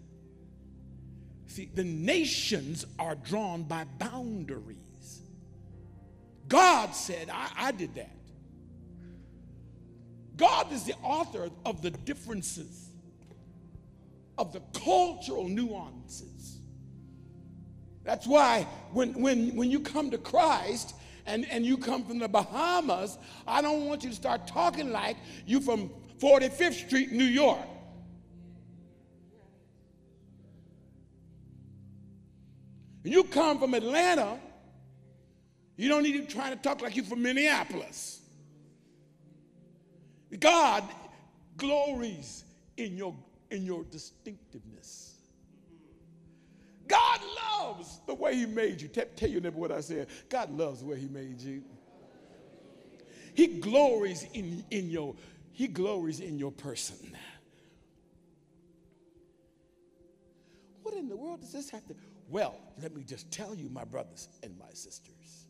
[1.46, 5.20] See, the nations are drawn by boundaries.
[6.48, 8.16] God said, I, I did that.
[10.36, 12.88] God is the author of the differences.
[14.38, 16.62] of the cultural nuances.
[18.04, 20.94] That's why when, when, when you come to Christ
[21.26, 25.16] and, and you come from the Bahamas, I don't want you to start talking like
[25.46, 27.60] you from 45th Street, New York.
[33.04, 34.38] You come from Atlanta,
[35.76, 38.20] you don't need to try to talk like you're from Minneapolis.
[40.38, 40.84] God
[41.56, 42.44] glories
[42.76, 43.14] in your,
[43.50, 45.01] in your distinctiveness.
[46.92, 47.20] God
[47.59, 48.88] loves the way He made you.
[48.88, 50.09] Tell, tell your neighbor what I said.
[50.28, 51.62] God loves the way He made you.
[53.35, 55.14] He glories in, in your
[55.52, 57.16] He glories in your person.
[60.83, 61.94] What in the world does this have to?
[62.28, 65.46] Well, let me just tell you, my brothers and my sisters.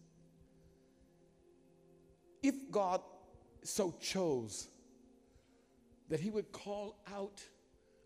[2.41, 3.01] If God
[3.65, 4.69] so chose
[6.09, 7.43] that He would call out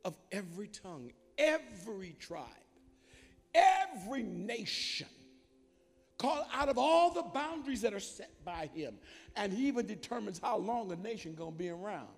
[0.07, 2.47] of every tongue, every tribe,
[3.57, 5.09] every nation,
[6.19, 8.95] call out of all the boundaries that are set by Him,
[9.35, 12.09] and He even determines how long a nation gonna be around.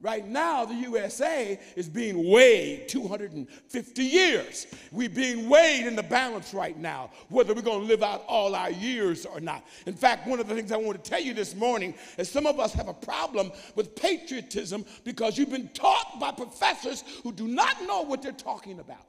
[0.00, 4.68] Right now, the USA is being weighed 250 years.
[4.92, 8.54] We're being weighed in the balance right now, whether we're going to live out all
[8.54, 9.66] our years or not.
[9.86, 12.46] In fact, one of the things I want to tell you this morning is some
[12.46, 17.48] of us have a problem with patriotism because you've been taught by professors who do
[17.48, 19.04] not know what they're talking about.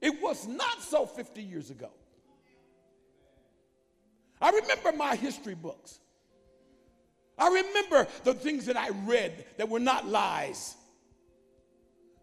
[0.00, 1.90] It was not so 50 years ago.
[4.40, 6.00] I remember my history books.
[7.38, 10.76] I remember the things that I read that were not lies.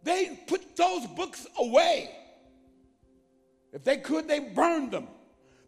[0.04, 2.10] They put those books away.
[3.74, 5.08] If they could, they burned them.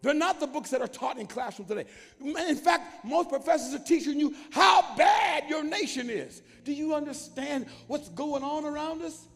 [0.01, 1.85] They're not the books that are taught in classrooms today.
[2.19, 6.41] In fact, most professors are teaching you how bad your nation is.
[6.65, 9.27] Do you understand what's going on around us?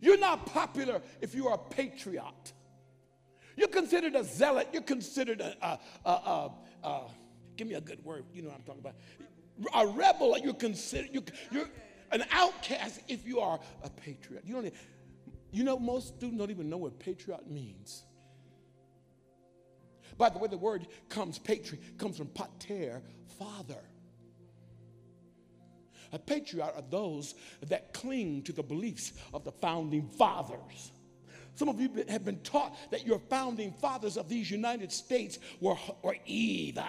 [0.00, 2.52] You're not popular if you are a patriot.
[3.56, 4.68] You're considered a zealot.
[4.72, 6.50] You're considered a, a, a,
[6.84, 7.00] a,
[7.56, 8.24] give me a good word.
[8.32, 8.94] You know what I'm talking about.
[9.74, 10.36] A rebel.
[10.38, 11.08] You're considered.
[11.12, 11.70] You're, you're
[12.12, 14.42] an outcast if you are a patriot.
[14.44, 14.74] You don't.
[15.52, 18.02] You know, most students don't even know what patriot means.
[20.18, 23.02] By the way, the word comes patriot comes from pater,
[23.38, 23.82] father.
[26.16, 27.34] A patriot are those
[27.68, 30.92] that cling to the beliefs of the founding fathers.
[31.56, 35.76] Some of you have been taught that your founding fathers of these United States were,
[36.02, 36.84] were evil.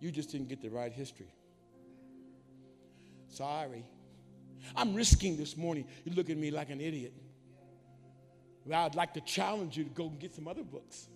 [0.00, 1.32] You just didn't get the right history.
[3.28, 3.84] Sorry.
[4.74, 5.86] I'm risking this morning.
[6.04, 7.14] You look at me like an idiot.
[8.64, 11.06] Well, I'd like to challenge you to go and get some other books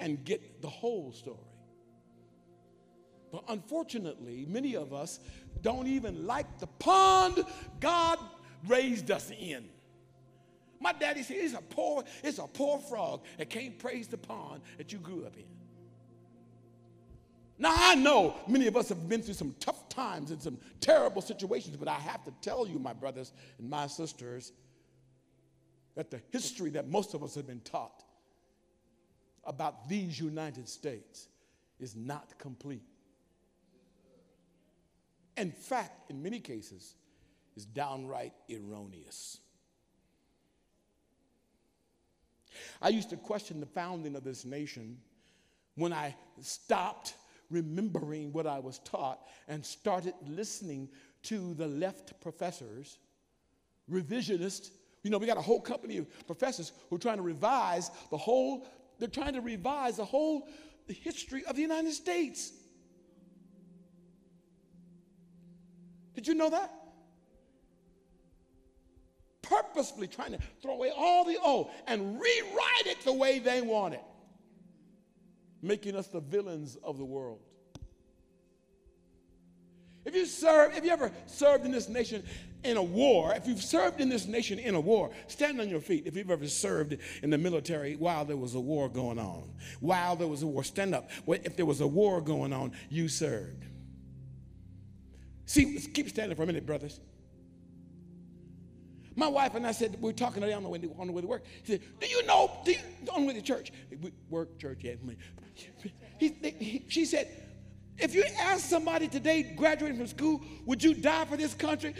[0.00, 1.38] and get the whole story.
[3.32, 5.18] But unfortunately, many of us
[5.60, 7.44] don't even like the pond
[7.80, 8.18] God
[8.68, 9.64] raised us in.
[10.80, 14.62] My daddy said it's a poor, it's a poor frog that can't praise the pond
[14.78, 15.46] that you grew up in.
[17.58, 21.22] Now I know many of us have been through some tough times and some terrible
[21.22, 24.52] situations, but I have to tell you, my brothers and my sisters,
[25.96, 28.03] that the history that most of us have been taught
[29.46, 31.28] about these United States
[31.78, 32.82] is not complete
[35.36, 36.94] in fact, in many cases,
[37.56, 39.38] is downright erroneous.
[42.80, 44.98] I used to question the founding of this nation
[45.74, 47.14] when I stopped
[47.50, 50.88] remembering what I was taught and started listening
[51.24, 52.98] to the left professors,
[53.90, 54.70] revisionists.
[55.02, 58.16] You know, we got a whole company of professors who are trying to revise the
[58.16, 58.68] whole,
[58.98, 60.48] they're trying to revise the whole
[60.86, 62.52] history of the United States.
[66.14, 66.72] Did you know that?
[69.42, 73.94] Purposefully trying to throw away all the old and rewrite it the way they want
[73.94, 74.04] it,
[75.60, 77.40] making us the villains of the world.
[80.04, 82.22] If you serve, if you ever served in this nation
[82.62, 85.80] in a war, if you've served in this nation in a war, stand on your
[85.80, 86.06] feet.
[86.06, 89.50] If you've ever served in the military while there was a war going on,
[89.80, 91.10] while there was a war, stand up.
[91.26, 93.64] If there was a war going on, you served.
[95.46, 97.00] See, keep standing for a minute, brothers.
[99.16, 101.12] My wife and I said, we are talking today on the way to, on the
[101.12, 101.44] way to work.
[101.62, 102.78] She said, Do you know, do you,
[103.12, 103.72] on the way to church?
[103.90, 104.94] We work, church, yeah.
[106.18, 106.28] He,
[106.58, 107.28] he, she said,
[107.98, 111.94] If you ask somebody today graduating from school, would you die for this country?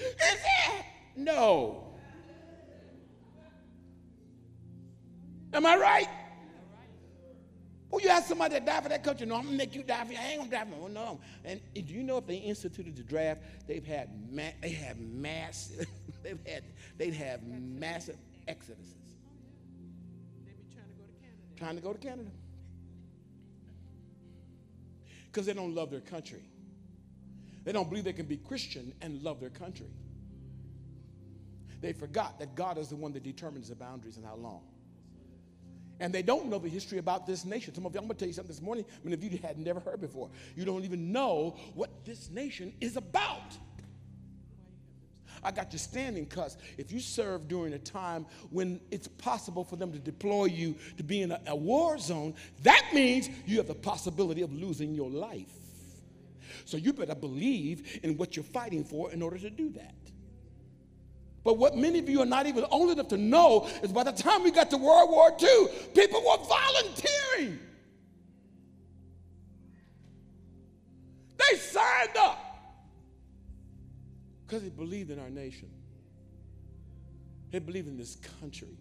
[1.16, 1.94] No.
[5.52, 6.08] Am I right?
[7.88, 10.04] Well, you ask somebody that died for that country, no, I'm gonna make you die
[10.04, 10.18] for you.
[10.18, 10.92] I ain't gonna die for you.
[10.92, 11.20] No.
[11.44, 15.70] And do you know if they instituted the draft, they've had ma- they have mass
[16.24, 16.64] they've had
[16.98, 18.16] they'd have massive
[18.48, 19.14] exoduses.
[20.44, 21.38] They be trying to go to Canada.
[21.56, 22.30] Trying to go to Canada.
[25.34, 26.44] Because they don't love their country.
[27.64, 29.88] They don't believe they can be Christian and love their country.
[31.80, 34.62] They forgot that God is the one that determines the boundaries and how long.
[35.98, 37.74] And they don't know the history about this nation.
[37.74, 39.58] Some of you, I'm going to tell you something this morning, many of you had
[39.58, 40.30] never heard before.
[40.54, 43.58] You don't even know what this nation is about.
[45.44, 49.76] I got you standing because if you serve during a time when it's possible for
[49.76, 53.66] them to deploy you to be in a, a war zone, that means you have
[53.66, 55.52] the possibility of losing your life.
[56.64, 59.94] So you better believe in what you're fighting for in order to do that.
[61.42, 64.12] But what many of you are not even old enough to know is by the
[64.12, 67.58] time we got to World War II, people were volunteering.
[71.36, 72.43] They signed up
[74.46, 75.68] because he believed in our nation.
[77.50, 78.76] he believed in this country.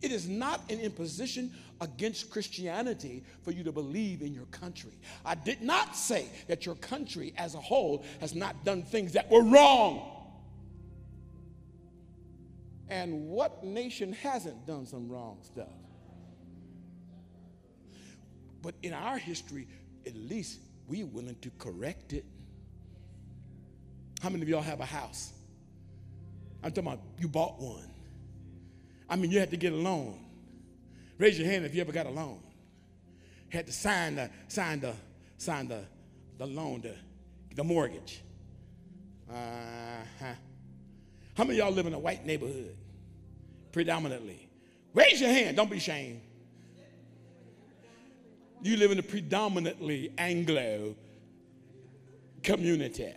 [0.00, 4.92] It is not an imposition against Christianity for you to believe in your country.
[5.24, 9.30] I did not say that your country as a whole has not done things that
[9.30, 10.10] were wrong.
[12.88, 15.68] And what nation hasn't done some wrong stuff?
[18.62, 19.68] But in our history,
[20.06, 22.24] at least we're willing to correct it.
[24.24, 25.34] How many of y'all have a house?
[26.62, 27.90] I'm talking about you bought one.
[29.06, 30.18] I mean, you had to get a loan.
[31.18, 32.40] Raise your hand if you ever got a loan.
[33.50, 34.94] Had to sign the sign the
[35.36, 35.84] sign the
[36.38, 36.94] the loan, the,
[37.54, 38.22] the mortgage.
[39.30, 40.24] Uh-huh.
[41.36, 42.78] How many of y'all live in a white neighborhood?
[43.72, 44.48] Predominantly.
[44.94, 46.22] Raise your hand, don't be ashamed.
[48.62, 50.94] You live in a predominantly Anglo
[52.42, 53.12] community.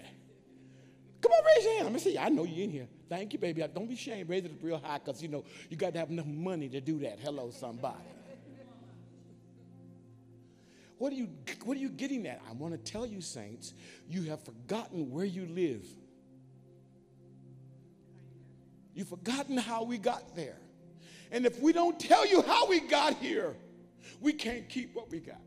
[1.28, 1.84] Come on, raise your hand.
[1.88, 2.18] Let me see.
[2.18, 2.88] I know you're in here.
[3.10, 3.62] Thank you, baby.
[3.76, 4.30] Don't be ashamed.
[4.30, 7.00] Raise it real high because, you know, you got to have enough money to do
[7.00, 7.20] that.
[7.20, 7.98] Hello, somebody.
[10.98, 11.28] What are you,
[11.66, 12.42] what are you getting at?
[12.50, 13.74] I want to tell you, saints,
[14.10, 15.86] you have forgotten where you live.
[18.94, 20.58] You've forgotten how we got there.
[21.30, 23.54] And if we don't tell you how we got here,
[24.22, 25.42] we can't keep what we got.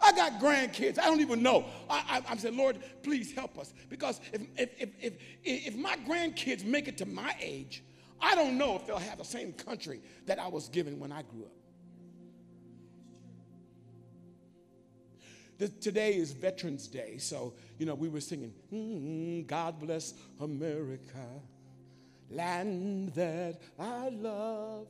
[0.00, 0.98] I got grandkids.
[0.98, 1.66] I don't even know.
[1.88, 3.72] I, I, I said, Lord, please help us.
[3.88, 5.12] Because if, if, if, if,
[5.44, 7.82] if my grandkids make it to my age,
[8.20, 11.22] I don't know if they'll have the same country that I was given when I
[11.22, 11.52] grew up.
[15.58, 21.26] The, today is Veterans Day, so, you know, we were singing, mm, God bless America,
[22.28, 24.88] land that I love.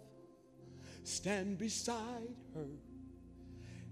[1.03, 2.65] Stand beside her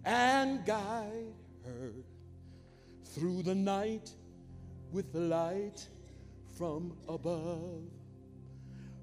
[0.05, 1.35] and guide
[1.65, 1.93] her
[3.05, 4.11] through the night
[4.93, 5.87] with the light
[6.57, 7.85] from above,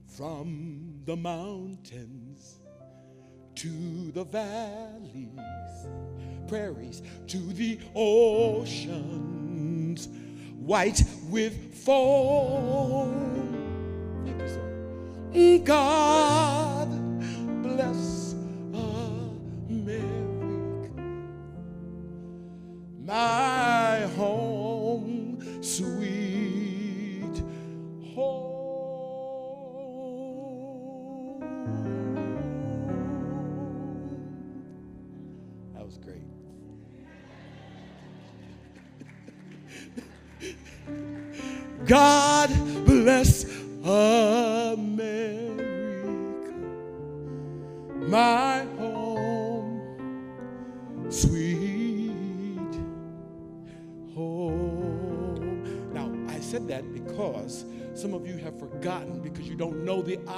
[0.08, 2.60] from the mountains
[3.56, 5.30] to the valleys,
[6.47, 9.20] prairies to the oceans,
[10.58, 13.14] white with foam.
[14.26, 14.64] Thank you, sir.
[15.66, 16.89] God
[17.64, 18.34] bless
[19.70, 20.18] America,
[23.10, 27.41] my home, sweet
[28.14, 28.60] home.
[35.74, 36.22] That was great.
[41.88, 42.49] God
[42.86, 43.39] bless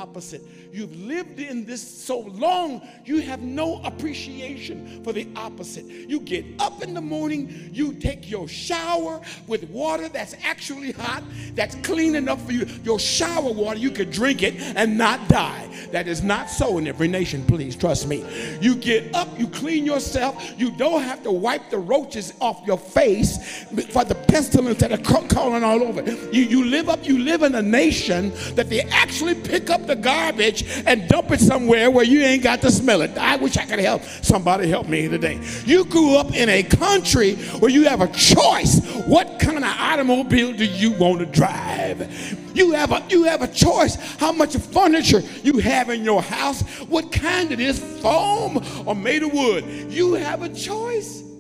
[0.01, 0.41] opposite.
[0.73, 5.85] You've lived in this so long, you have no appreciation for the opposite.
[5.85, 11.23] You get up in the morning, you take your shower with water that's actually hot,
[11.53, 12.65] that's clean enough for you.
[12.83, 15.67] Your shower water, you could drink it and not die.
[15.91, 18.25] That is not so in every nation, please trust me.
[18.59, 22.79] You get up, you clean yourself, you don't have to wipe the roaches off your
[22.79, 26.01] face for the pestilence that are crawling all over.
[26.31, 29.85] You, you live up, you live in in a nation that they actually pick up
[29.91, 33.17] the garbage and dump it somewhere where you ain't got to smell it.
[33.17, 35.39] I wish I could help somebody help me today.
[35.65, 38.79] You grew up in a country where you have a choice.
[39.05, 42.07] What kind of automobile do you want to drive?
[42.55, 46.61] You have a you have a choice how much furniture you have in your house,
[46.87, 49.65] what kind it is, foam or made of wood.
[49.89, 51.30] You have a choice.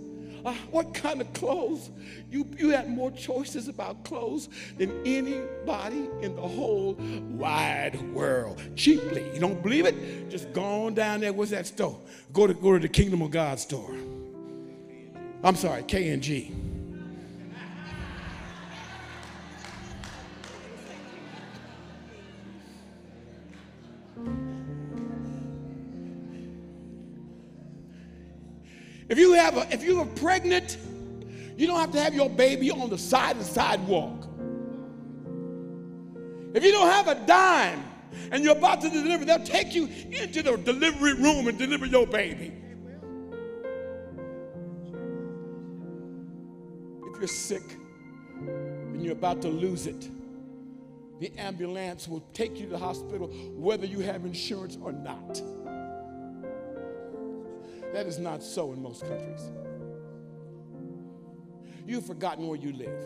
[0.45, 1.89] Uh, what kind of clothes?
[2.29, 6.93] You, you had more choices about clothes than anybody in the whole
[7.31, 8.61] wide world.
[8.75, 9.33] Cheaply.
[9.33, 10.29] You don't believe it?
[10.29, 11.33] Just go on down there.
[11.33, 11.99] What's that store?
[12.33, 13.93] Go to go to the Kingdom of God store.
[15.43, 16.51] I'm sorry, K&G.
[29.11, 30.77] If you have a, if you're pregnant,
[31.57, 34.25] you don't have to have your baby on the side of the sidewalk.
[36.53, 37.83] If you don't have a dime
[38.31, 42.07] and you're about to deliver, they'll take you into the delivery room and deliver your
[42.07, 42.53] baby.
[47.13, 47.63] If you're sick
[48.39, 50.09] and you're about to lose it,
[51.19, 55.41] the ambulance will take you to the hospital whether you have insurance or not.
[57.93, 59.51] That is not so in most countries.
[61.85, 63.03] You've forgotten where you live.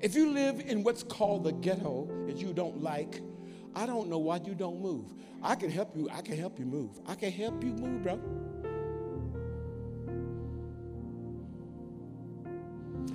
[0.00, 3.20] If you live in what's called the ghetto that you don't like,
[3.74, 5.12] I don't know why you don't move.
[5.42, 6.08] I can help you.
[6.12, 7.00] I can help you move.
[7.06, 8.20] I can help you move, bro.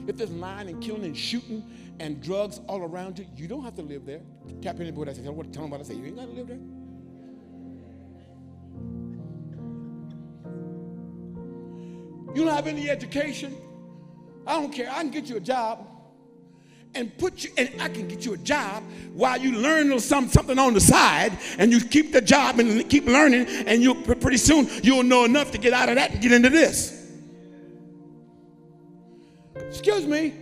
[0.08, 1.64] If there's lying and killing and shooting
[2.00, 4.22] and drugs all around you, you don't have to live there.
[4.62, 5.96] Tap anybody that says, tell them what I say.
[5.96, 6.60] You ain't got to live there.
[12.38, 13.58] You don't have any education.
[14.46, 14.92] I don't care.
[14.92, 15.88] I can get you a job
[16.94, 18.84] and put you, and I can get you a job
[19.14, 23.08] while you learn some, something on the side and you keep the job and keep
[23.08, 26.32] learning, and you pretty soon you'll know enough to get out of that and get
[26.32, 27.12] into this.
[29.56, 30.36] Excuse me.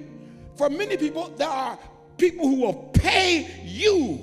[0.57, 1.79] For many people, there are
[2.17, 4.19] people who will pay you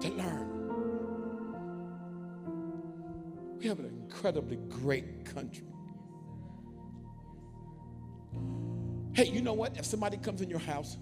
[0.00, 0.48] to learn.
[3.60, 5.62] We have an incredibly great country.
[9.12, 9.76] Hey, you know what?
[9.78, 10.96] If somebody comes in your house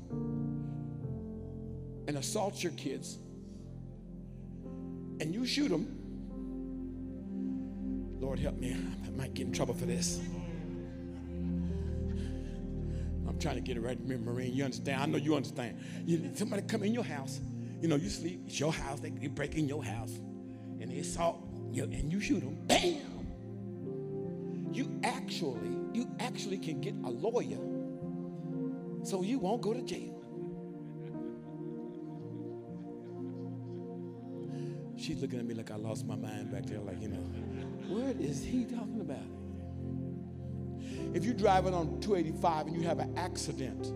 [2.07, 3.18] and assaults your kids
[5.20, 6.01] and you shoot them,
[8.20, 8.76] Lord help me,
[9.07, 10.20] I might get in trouble for this.
[13.28, 14.55] I'm trying to get it right, Marine.
[14.55, 15.03] You understand?
[15.03, 15.80] I know you understand.
[16.07, 17.41] You, somebody come in your house,
[17.80, 20.12] you know, you sleep, it's your house, they, they break in your house,
[20.80, 23.01] and they assault you, and you shoot them, bam!
[24.72, 27.59] You actually, you actually can get a lawyer
[29.05, 30.20] so you won't go to jail.
[34.97, 37.18] She's looking at me like I lost my mind back there, like, you know,
[37.88, 39.18] what is he talking about?
[41.14, 43.92] If you're driving on 285 and you have an accident,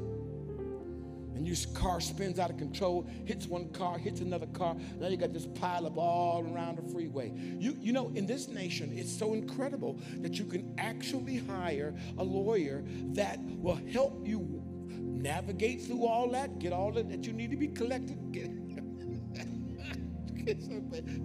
[1.38, 4.74] and your car spins out of control, hits one car, hits another car.
[4.98, 7.32] Now you got this pile up all around the freeway.
[7.58, 12.24] You, you know, in this nation, it's so incredible that you can actually hire a
[12.24, 12.82] lawyer
[13.14, 17.56] that will help you navigate through all that, get all that, that you need to
[17.56, 18.18] be collected.
[18.32, 18.50] Get,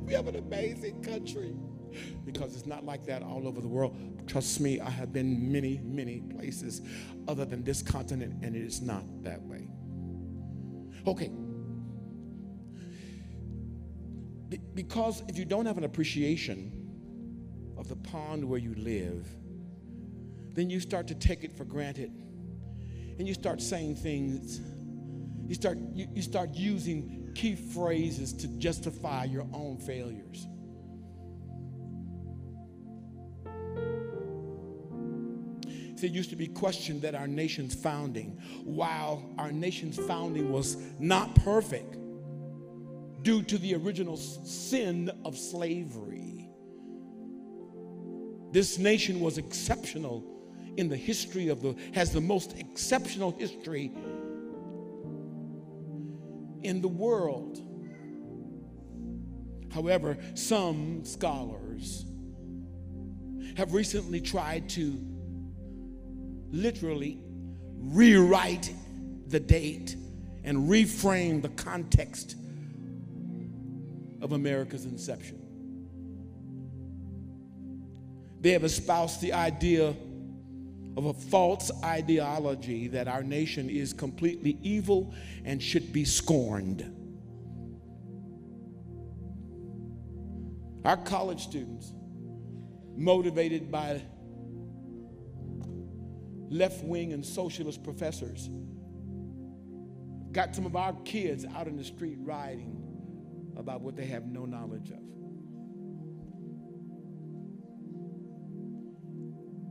[0.06, 1.56] we have an amazing country
[2.26, 3.96] because it's not like that all over the world.
[4.28, 6.82] Trust me, I have been many, many places
[7.28, 9.70] other than this continent, and it is not that way.
[11.06, 11.30] Okay.
[14.50, 16.72] Be- because if you don't have an appreciation
[17.78, 19.28] of the pond where you live,
[20.54, 22.12] then you start to take it for granted
[23.20, 24.62] and you start saying things
[25.48, 30.48] you start you, you start using key phrases to justify your own failures
[36.04, 41.34] it used to be questioned that our nation's founding, while our nation's founding was not
[41.36, 41.98] perfect
[43.22, 46.50] due to the original sin of slavery,
[48.52, 50.24] this nation was exceptional
[50.78, 53.92] in the history of the, has the most exceptional history
[56.62, 57.60] in the world.
[59.74, 62.06] However, some scholars
[63.58, 65.13] have recently tried to
[66.54, 67.20] literally
[67.80, 68.74] rewrite
[69.28, 69.98] the date
[70.44, 72.36] and reframe the context
[74.22, 75.40] of America's inception.
[78.40, 79.96] They have espoused the idea
[80.96, 86.90] of a false ideology that our nation is completely evil and should be scorned.
[90.86, 91.94] Our college students,
[92.96, 94.04] motivated by
[96.54, 98.50] left wing and socialist professors,
[100.32, 102.80] got some of our kids out in the street rioting
[103.58, 105.00] about what they have no knowledge of.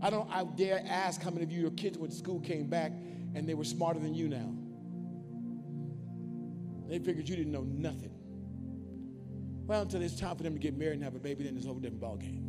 [0.02, 2.66] I don't I dare ask how many of you your kids went to school came
[2.66, 2.92] back
[3.34, 4.52] and they were smarter than you now.
[6.88, 8.10] They figured you didn't know nothing.
[9.66, 11.64] Well, until it's time for them to get married and have a baby, then it's
[11.64, 12.48] a whole different ballgame.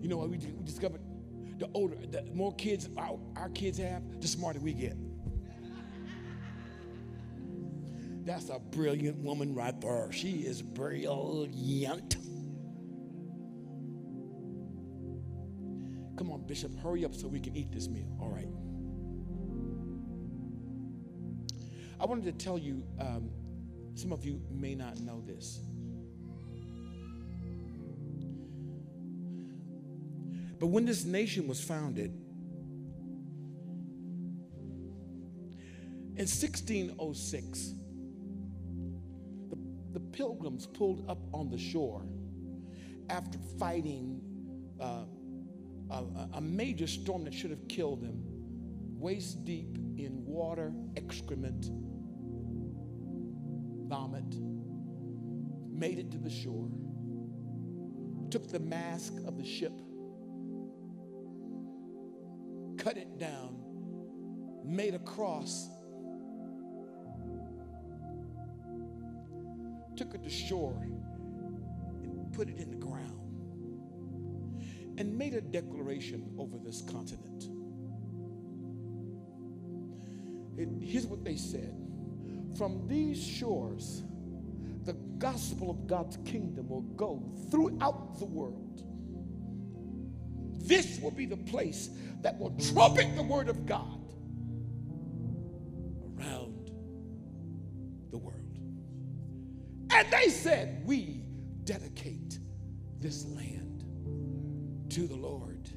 [0.00, 0.30] You know what?
[0.30, 1.01] We, we discovered
[1.62, 4.96] the older, the more kids our, our kids have, the smarter we get.
[8.26, 10.10] That's a brilliant woman right there.
[10.10, 12.16] She is brilliant.
[16.16, 18.08] Come on, Bishop, hurry up so we can eat this meal.
[18.20, 18.48] All right.
[22.00, 23.30] I wanted to tell you, um,
[23.94, 25.60] some of you may not know this.
[30.62, 32.12] But when this nation was founded,
[36.14, 37.74] in 1606,
[39.50, 39.58] the,
[39.92, 42.06] the pilgrims pulled up on the shore
[43.10, 44.20] after fighting
[44.80, 45.06] uh,
[45.90, 46.04] a,
[46.34, 48.22] a major storm that should have killed them,
[49.00, 51.72] waist deep in water, excrement,
[53.88, 54.36] vomit,
[55.72, 56.68] made it to the shore,
[58.30, 59.72] took the mast of the ship,
[62.82, 63.56] cut it down,
[64.64, 65.68] made a cross,
[69.94, 70.76] took it to shore,
[72.02, 73.22] and put it in the ground
[74.98, 77.48] and made a declaration over this continent.
[80.58, 81.74] It, here's what they said
[82.58, 84.02] From these shores,
[84.84, 88.61] the gospel of God's kingdom will go throughout the world.
[90.72, 91.90] This will be the place
[92.22, 94.00] that will trumpet the word of God
[96.18, 96.70] around
[98.10, 98.58] the world.
[99.90, 101.24] And they said, We
[101.64, 102.38] dedicate
[102.98, 103.84] this land
[104.88, 105.68] to the Lord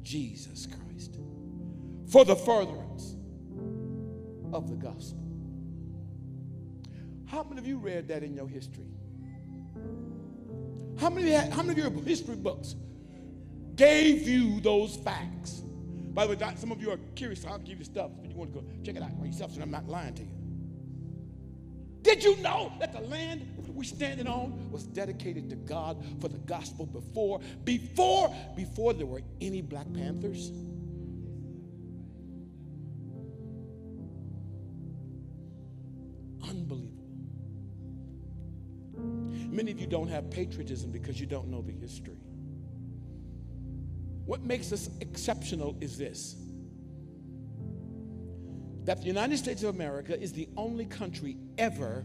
[0.00, 1.18] Jesus Christ
[2.06, 3.16] for the furtherance
[4.54, 5.20] of the gospel.
[7.26, 8.88] How many of you read that in your history?
[10.98, 12.74] How many, how many of your history books
[13.76, 15.62] gave you those facts?
[16.14, 18.54] By the way, some of you are curious, I'll give you stuff, but you want
[18.54, 20.30] to go check it out for yourself, so I'm not lying to you.
[22.02, 26.38] Did you know that the land we're standing on was dedicated to God for the
[26.38, 30.50] gospel before, before, before there were any Black Panthers?
[36.48, 36.90] Unbelievable.
[39.50, 42.18] Many of you don't have patriotism because you don't know the history.
[44.26, 46.36] What makes us exceptional is this
[48.84, 52.04] that the United States of America is the only country ever,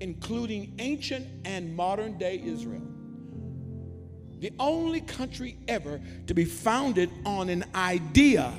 [0.00, 2.86] including ancient and modern day Israel,
[4.38, 8.52] the only country ever to be founded on an idea,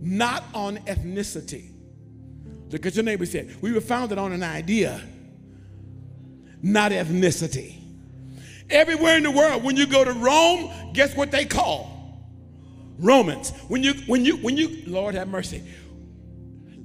[0.00, 1.72] not on ethnicity.
[2.70, 5.00] Look at your neighbor said, We were founded on an idea,
[6.62, 7.78] not ethnicity.
[8.68, 11.99] Everywhere in the world, when you go to Rome, guess what they call?
[13.00, 13.50] Romans.
[13.68, 15.62] When you, when you, when you, Lord have mercy.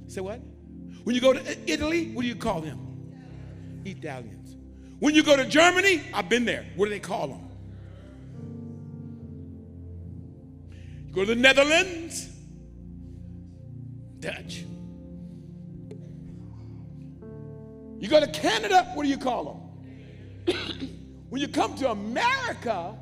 [0.08, 0.40] Say what?
[1.04, 2.80] When you go to Italy, what do you call them?
[3.84, 4.56] Italians.
[4.98, 6.66] When you go to Germany, I've been there.
[6.74, 7.48] What do they call them?
[11.06, 12.28] You go to the Netherlands,
[14.20, 14.64] Dutch.
[17.98, 19.72] You go to Canada, what do you call
[20.46, 20.56] them?
[21.28, 22.96] when you come to America,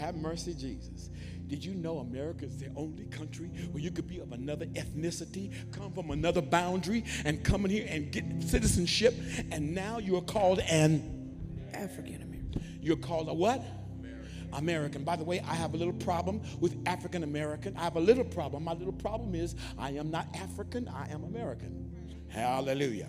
[0.00, 1.10] have mercy, Jesus.
[1.46, 5.52] Did you know America is the only country where you could be of another ethnicity,
[5.72, 9.14] come from another boundary, and come in here and get citizenship,
[9.50, 11.32] and now you are called an
[11.74, 12.78] African American.
[12.80, 13.62] You're called a what?
[13.98, 14.48] American.
[14.52, 15.04] American.
[15.04, 17.76] By the way, I have a little problem with African American.
[17.76, 18.64] I have a little problem.
[18.64, 21.90] My little problem is I am not African, I am American.
[22.28, 23.08] Hallelujah.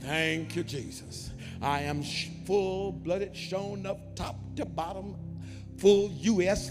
[0.00, 1.30] Thank you, Jesus.
[1.62, 2.02] I am
[2.44, 5.16] full blooded, shown up top to bottom,
[5.80, 6.70] full U.S.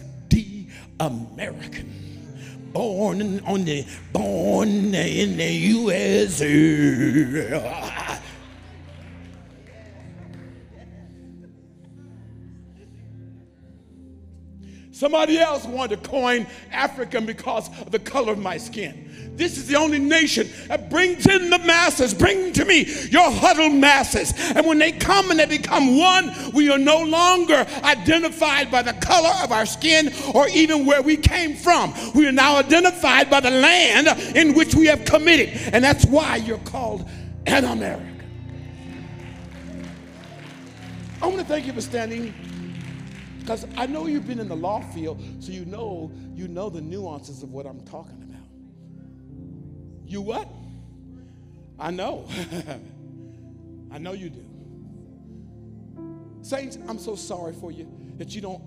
[0.99, 1.91] American.
[2.71, 3.83] Born on the
[4.13, 6.45] born in the USA.
[14.99, 19.31] Somebody else wanted to coin African because of the color of my skin.
[19.37, 22.13] This is the only nation that brings in the masses.
[22.13, 24.33] Bring to me your huddled masses.
[24.37, 28.91] And when they come and they become one, we are no longer identified by the
[28.91, 31.93] color of our skin or even where we came from.
[32.13, 35.57] We are now identified by the land in which we have committed.
[35.71, 37.07] And that's why you're called
[37.45, 38.19] an American.
[41.21, 42.33] I want to thank you for standing
[43.49, 46.81] because I know you've been in the law field, so you know you know the
[46.81, 48.43] nuances of what I'm talking about.
[50.05, 50.47] You what?
[51.79, 52.27] I know.
[53.91, 54.45] I know you do.
[56.43, 58.61] Saints, I'm so sorry for you that you don't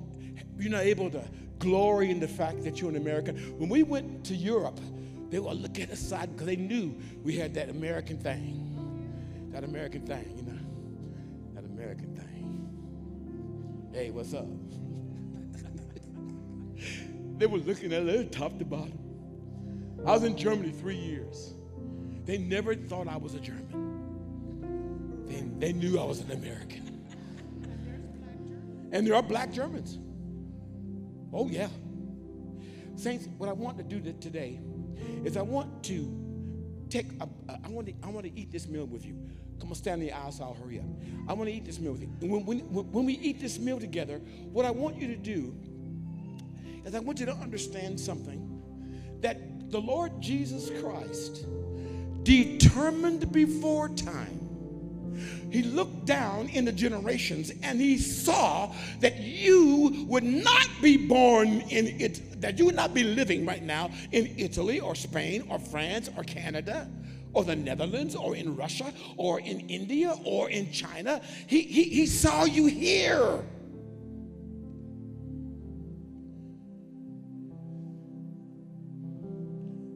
[0.59, 1.22] you're not able to
[1.61, 3.37] glory in the fact that you're an American.
[3.61, 4.80] When we went to Europe,
[5.30, 9.49] they were looking at us side because they knew we had that American thing.
[9.53, 10.59] That American thing, you know.
[11.55, 13.93] That American thing.
[13.93, 14.49] Hey, what's up?
[17.43, 18.97] They were looking at it top to bottom.
[20.07, 21.55] I was in Germany three years.
[22.24, 25.24] They never thought I was a German.
[25.26, 27.03] They, they knew I was an American.
[28.93, 29.99] And there are black Germans.
[31.32, 31.66] Oh, yeah.
[32.95, 34.61] Saints, what I want to do today
[35.24, 38.68] is I want to take, a, a, I, want to, I want to eat this
[38.68, 39.18] meal with you.
[39.59, 40.86] Come on, stand in the aisle so I'll hurry up.
[41.26, 42.12] I want to eat this meal with you.
[42.20, 44.18] And when, when, when we eat this meal together,
[44.53, 45.57] what I want you to do
[46.85, 48.62] is I want you to understand something
[49.20, 51.47] that the Lord Jesus Christ
[52.22, 54.39] determined before time.
[55.51, 61.49] He looked down in the generations and he saw that you would not be born
[61.68, 65.59] in it, that you would not be living right now in Italy or Spain or
[65.59, 66.89] France or Canada
[67.35, 71.20] or the Netherlands or in Russia or in India or in China.
[71.47, 73.41] He, he, he saw you here.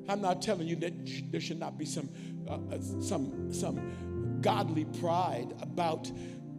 [0.08, 2.08] I'm not telling you that there should not be some,
[2.48, 6.10] uh, uh, some, some godly pride about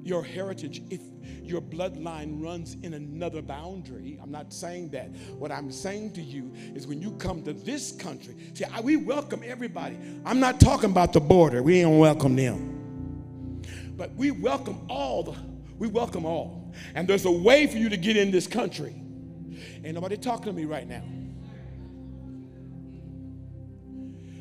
[0.04, 1.02] your heritage if
[1.44, 4.18] your bloodline runs in another boundary.
[4.22, 5.10] I'm not saying that.
[5.38, 8.96] What I'm saying to you is when you come to this country, see, I, we
[8.96, 9.98] welcome everybody.
[10.26, 13.62] I'm not talking about the border, we ain't welcome them.
[13.96, 15.36] But we welcome all the,
[15.78, 16.74] we welcome all.
[16.96, 18.96] And there's a way for you to get in this country.
[19.84, 21.04] Ain't nobody talking to me right now.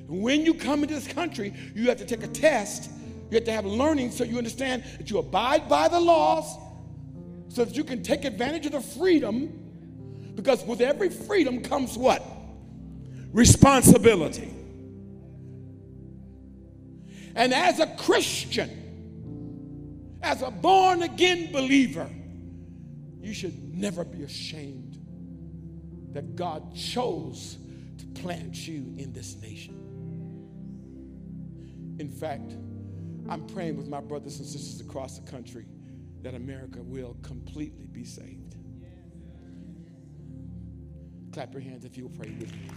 [0.07, 2.91] When you come into this country, you have to take a test.
[3.31, 6.59] You have to have learning so you understand that you abide by the laws
[7.49, 9.63] so that you can take advantage of the freedom.
[10.35, 12.25] Because with every freedom comes what?
[13.33, 14.53] Responsibility.
[17.35, 22.09] And as a Christian, as a born again believer,
[23.21, 24.99] you should never be ashamed
[26.13, 27.59] that God chose
[27.99, 29.76] to plant you in this nation.
[31.99, 32.53] In fact,
[33.29, 35.67] I'm praying with my brothers and sisters across the country
[36.23, 38.57] that America will completely be saved.
[41.33, 42.69] Clap your hands if you'll pray with me.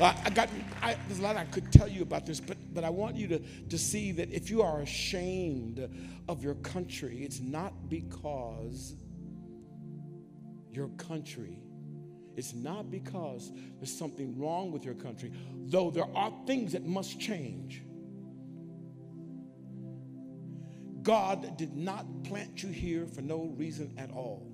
[0.00, 0.48] I got,
[0.82, 3.28] I, there's a lot I could tell you about this, but, but I want you
[3.28, 5.88] to, to see that if you are ashamed
[6.28, 8.94] of your country, it's not because
[10.70, 11.62] your country
[12.36, 15.32] it's not because there's something wrong with your country,
[15.66, 17.82] though there are things that must change.
[21.02, 24.48] God did not plant you here for no reason at all.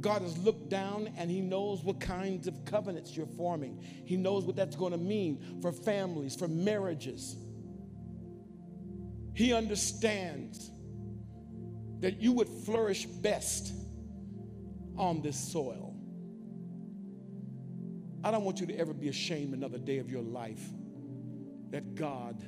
[0.00, 3.82] God has looked down and He knows what kinds of covenants you're forming.
[4.04, 7.36] He knows what that's going to mean for families, for marriages.
[9.34, 10.70] He understands
[12.00, 13.72] that you would flourish best
[14.96, 15.87] on this soil.
[18.28, 20.60] I don't want you to ever be ashamed another day of your life
[21.70, 22.46] that God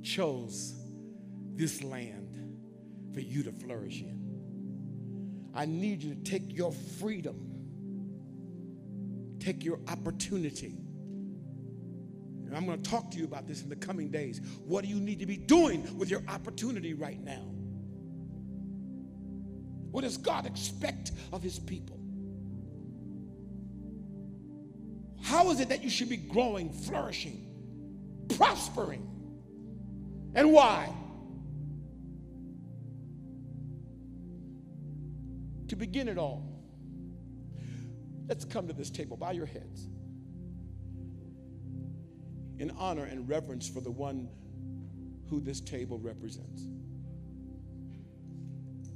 [0.00, 0.76] chose
[1.56, 2.38] this land
[3.12, 5.50] for you to flourish in.
[5.52, 7.50] I need you to take your freedom,
[9.40, 10.76] take your opportunity.
[12.46, 14.40] And I'm going to talk to you about this in the coming days.
[14.64, 17.42] What do you need to be doing with your opportunity right now?
[19.90, 21.99] What does God expect of his people?
[25.30, 27.46] How is it that you should be growing, flourishing,
[28.36, 29.06] prospering?
[30.34, 30.92] And why?
[35.68, 36.44] To begin it all,
[38.26, 39.16] let's come to this table.
[39.16, 39.86] Bow your heads
[42.58, 44.28] in honor and reverence for the one
[45.28, 46.64] who this table represents.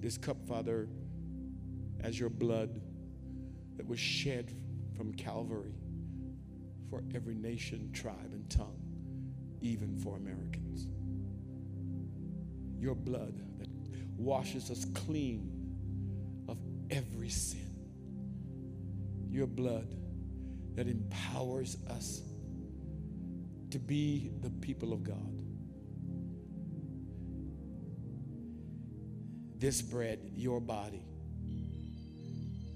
[0.00, 0.88] This cup, Father,
[2.00, 2.80] as your blood
[3.76, 4.52] that was shed
[4.96, 5.76] from Calvary
[6.90, 8.80] for every nation, tribe, and tongue,
[9.60, 10.86] even for Americans.
[12.78, 13.68] Your blood that
[14.16, 15.50] washes us clean
[16.48, 16.58] of
[16.90, 17.60] every sin.
[19.30, 19.94] Your blood
[20.74, 22.22] that empowers us
[23.70, 25.32] to be the people of God.
[29.58, 31.02] This bread, your body.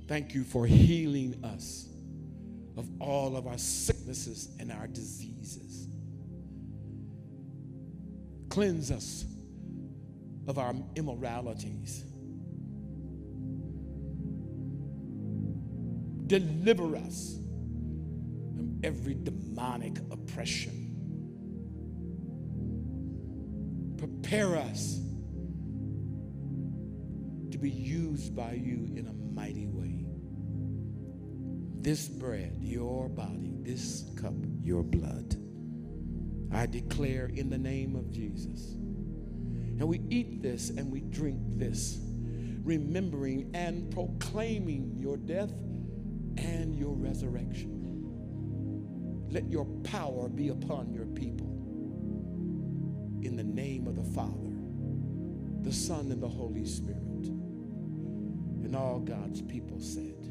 [0.07, 1.87] Thank you for healing us
[2.79, 5.89] of all of our sicknesses and our diseases.
[8.49, 9.25] Cleanse us
[10.47, 12.05] of our immoralities.
[16.29, 17.39] Deliver us
[18.55, 20.85] from every demonic oppression.
[23.99, 25.01] Prepare us
[27.51, 30.08] to be used by you in a mighty way.
[31.89, 35.37] This bread, your body, this cup, your blood.
[36.53, 38.73] I declare in the name of Jesus.
[38.73, 41.99] And we eat this and we drink this,
[42.63, 45.49] remembering and proclaiming your death
[46.37, 49.25] and your resurrection.
[49.31, 51.47] Let your power be upon your people.
[53.23, 54.53] In the name of the Father,
[55.63, 56.99] the Son, and the Holy Spirit.
[56.99, 60.28] And all God's people said.